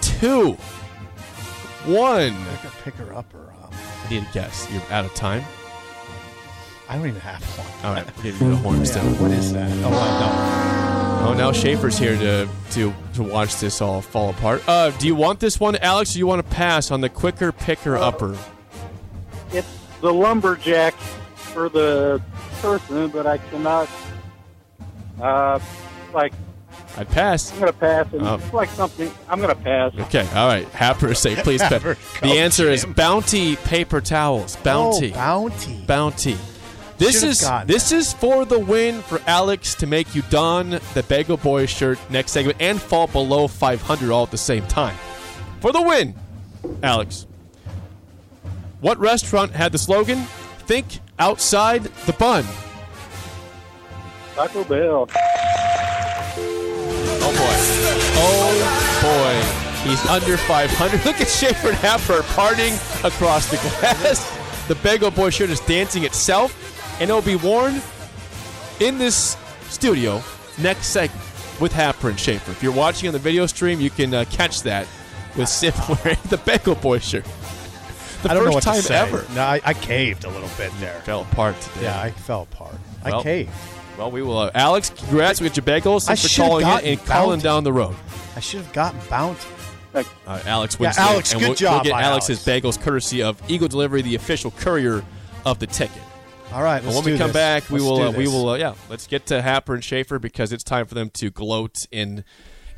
two, 0.00 0.52
one. 1.85 2.32
I 2.32 2.56
could 2.62 2.73
pick 2.82 2.94
her 2.94 3.14
up 3.14 3.32
or 3.35 3.52
um, 3.62 3.70
I 4.04 4.11
need 4.11 4.23
a 4.23 4.28
guess. 4.32 4.66
You're 4.73 4.82
out 4.90 5.04
of 5.04 5.14
time. 5.14 5.44
I 6.88 6.96
don't 6.96 7.06
even 7.06 7.20
have 7.20 7.42
one. 7.58 7.85
All 7.85 7.94
right, 7.94 8.16
we're 8.18 8.25
you 8.40 8.50
the 8.50 8.56
horn 8.56 8.78
Yeah, 8.78 8.85
still. 8.85 9.04
what 9.16 9.30
is 9.32 9.52
that? 9.52 9.70
Oh, 9.85 9.88
I 9.88 10.75
Oh, 11.26 11.35
now 11.35 11.50
Schaefer's 11.50 11.99
here 11.99 12.16
to 12.16 12.49
to 12.71 12.95
to 13.14 13.23
watch 13.23 13.59
this 13.59 13.80
all 13.80 14.00
fall 14.00 14.30
apart. 14.30 14.62
Uh, 14.68 14.90
do 14.90 15.06
you 15.09 15.14
want 15.16 15.40
this 15.40 15.59
one, 15.59 15.75
Alex? 15.76 16.11
Or 16.11 16.14
do 16.14 16.18
you 16.21 16.26
want 16.26 16.49
to 16.49 16.54
pass 16.54 16.90
on 16.92 17.00
the 17.00 17.09
quicker 17.09 17.50
picker 17.50 17.97
upper? 17.97 18.38
It's 19.50 19.66
the 20.00 20.12
lumberjack 20.12 20.95
for 21.35 21.68
the 21.68 22.23
person, 22.61 23.09
but 23.09 23.26
I 23.26 23.38
cannot. 23.38 23.88
Uh, 25.21 25.59
like 26.14 26.33
I'd 26.97 27.09
pass. 27.09 27.52
I'm 27.52 27.59
gonna 27.59 27.73
pass, 27.73 28.06
and 28.12 28.23
Oh. 28.23 28.35
it's 28.37 28.52
like 28.52 28.71
something. 28.71 29.11
I'm 29.28 29.40
gonna 29.40 29.54
pass. 29.56 29.92
Okay, 29.99 30.28
all 30.35 30.47
right. 30.47 30.68
Happer, 30.68 31.12
say 31.14 31.35
please. 31.35 31.61
pass. 31.62 31.73
Happer, 31.73 31.97
the 32.23 32.38
answer 32.38 32.71
is 32.71 32.85
Bounty 32.85 33.56
paper 33.56 34.00
towels. 34.00 34.56
Bounty. 34.56 35.11
Oh, 35.12 35.16
bounty. 35.16 35.85
Bounty. 35.87 36.37
This 36.98 37.16
Should've 37.16 37.28
is 37.30 37.40
gotten 37.42 37.68
this 37.68 37.92
is 37.92 38.12
for 38.14 38.44
the 38.44 38.58
win 38.58 39.02
for 39.02 39.20
Alex 39.26 39.74
to 39.76 39.86
make 39.86 40.14
you 40.14 40.22
don 40.30 40.70
the 40.94 41.04
Bagel 41.06 41.36
Boy 41.36 41.66
shirt 41.66 41.98
next 42.10 42.32
segment 42.32 42.56
and 42.60 42.80
fall 42.80 43.06
below 43.06 43.48
500 43.48 44.10
all 44.10 44.22
at 44.24 44.30
the 44.30 44.38
same 44.38 44.66
time. 44.66 44.96
For 45.60 45.72
the 45.72 45.82
win, 45.82 46.14
Alex. 46.82 47.26
What 48.80 48.98
restaurant 48.98 49.52
had 49.52 49.72
the 49.72 49.78
slogan 49.78 50.22
"Think 50.66 51.00
outside 51.18 51.84
the 52.06 52.12
bun"? 52.14 52.44
Taco 54.34 54.64
Bell. 54.64 55.08
Oh 57.18 57.32
boy. 57.32 57.56
Oh 58.18 59.02
boy. 59.02 59.90
He's 59.90 60.04
under 60.06 60.36
500. 60.36 61.04
Look 61.06 61.20
at 61.20 61.28
Schaefer 61.28 61.68
and 61.68 61.76
Happer 61.76 62.22
partying 62.34 62.74
across 63.04 63.50
the 63.50 63.56
glass. 63.56 64.32
The 64.68 64.74
Bagel 64.76 65.12
Boy 65.12 65.30
shirt 65.30 65.50
is 65.50 65.60
dancing 65.60 66.02
itself, 66.02 66.65
and 67.00 67.10
it'll 67.10 67.22
be 67.22 67.36
worn 67.36 67.80
in 68.80 68.98
this 68.98 69.36
studio 69.68 70.22
next 70.58 70.86
segment 70.88 71.22
with 71.61 71.72
Happer 71.72 72.11
and 72.11 72.18
Schaefer. 72.20 72.50
If 72.52 72.62
you're 72.62 72.72
watching 72.72 73.09
on 73.09 73.12
the 73.12 73.18
video 73.18 73.46
stream, 73.46 73.80
you 73.80 73.90
can 73.90 74.12
uh, 74.14 74.24
catch 74.30 74.62
that 74.62 74.87
with 75.37 75.48
Sip 75.48 75.74
wearing 76.04 76.18
the 76.28 76.38
Bagel 76.38 76.74
Boy 76.74 76.98
shirt. 76.98 77.24
The 78.22 78.30
I 78.30 78.35
don't 78.35 78.44
first 78.44 78.50
know 78.50 78.54
what 78.56 78.62
time 78.62 78.76
to 78.76 78.82
say. 78.82 78.96
ever. 78.98 79.24
No, 79.35 79.42
I, 79.42 79.61
I 79.64 79.74
caved 79.74 80.24
a 80.24 80.30
little 80.30 80.48
bit 80.56 80.72
there. 80.80 81.00
Fell 81.02 81.22
apart 81.22 81.61
today. 81.61 81.82
Yeah, 81.85 82.00
I 82.00 82.11
fell 82.11 82.42
apart. 82.42 82.74
Well, 83.04 83.20
I 83.20 83.22
caved. 83.22 83.50
Well, 83.98 84.11
we 84.11 84.22
will. 84.22 84.38
Uh, 84.38 84.50
Alex, 84.54 84.90
congrats. 84.90 85.40
We 85.40 85.48
got 85.48 85.56
your 85.56 85.64
bagels. 85.64 86.04
I 86.04 86.14
Thanks 86.16 86.35
for 86.35 86.42
calling 86.42 86.62
in 86.66 86.68
gotten 86.72 86.88
and 86.90 87.04
calling 87.04 87.30
Bounty. 87.38 87.42
down 87.42 87.64
the 87.64 87.72
road. 87.72 87.94
I 88.35 88.40
should 88.40 88.61
have 88.61 88.72
gotten 88.72 89.00
bounty. 89.09 89.46
Uh, 89.94 90.04
Alex 90.44 90.76
Yeah, 90.78 90.88
wins. 90.88 90.98
Alex, 90.98 91.32
and 91.32 91.40
good 91.40 91.48
we'll, 91.48 91.54
job 91.56 91.72
We'll 91.76 91.85
get 91.85 91.92
by 91.92 92.02
Alex's 92.02 92.44
bagels 92.44 92.78
courtesy 92.78 93.22
of 93.22 93.40
Eagle 93.48 93.68
Delivery, 93.68 94.02
the 94.02 94.14
official 94.14 94.50
courier 94.50 95.02
of 95.46 95.59
the 95.59 95.66
ticket. 95.66 96.02
All 96.52 96.62
right, 96.62 96.82
let's 96.82 96.94
when 96.94 97.04
we 97.04 97.18
come 97.18 97.28
this. 97.28 97.35
back, 97.35 97.68
we 97.68 97.80
Let's 97.80 97.85
will. 97.85 98.02
Uh, 98.02 98.11
we 98.12 98.26
will. 98.28 98.48
Uh, 98.50 98.56
yeah, 98.56 98.74
let's 98.88 99.06
get 99.06 99.26
to 99.26 99.42
Happer 99.42 99.74
and 99.74 99.82
Schaefer 99.82 100.18
because 100.18 100.52
it's 100.52 100.64
time 100.64 100.87
for 100.87 100.94
them 100.94 101.11
to 101.11 101.30
gloat 101.30 101.87
in 101.90 102.24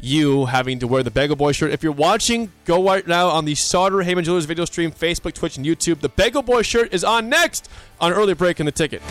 you 0.01 0.47
having 0.47 0.79
to 0.79 0.87
wear 0.87 1.03
the 1.03 1.11
Bagel 1.11 1.37
Boy 1.37 1.53
shirt. 1.53 1.71
If 1.71 1.83
you're 1.83 1.93
watching, 1.93 2.51
go 2.65 2.83
right 2.83 3.07
now 3.07 3.29
on 3.29 3.45
the 3.45 3.55
Sartor 3.55 4.03
Hamann 4.03 4.25
Jewelers 4.25 4.47
video 4.47 4.65
stream, 4.65 4.91
Facebook, 4.91 5.35
Twitch, 5.35 5.57
and 5.57 5.67
YouTube. 5.67 6.01
The 6.01 6.09
Bagel 6.09 6.43
Boy 6.43 6.63
shirt 6.63 6.93
is 6.95 7.05
on 7.05 7.29
next 7.29 7.69
on 8.01 8.13
early 8.13 8.35
break 8.35 8.59
in 8.59 8.67
the 8.67 8.73
ticket. 8.73 9.03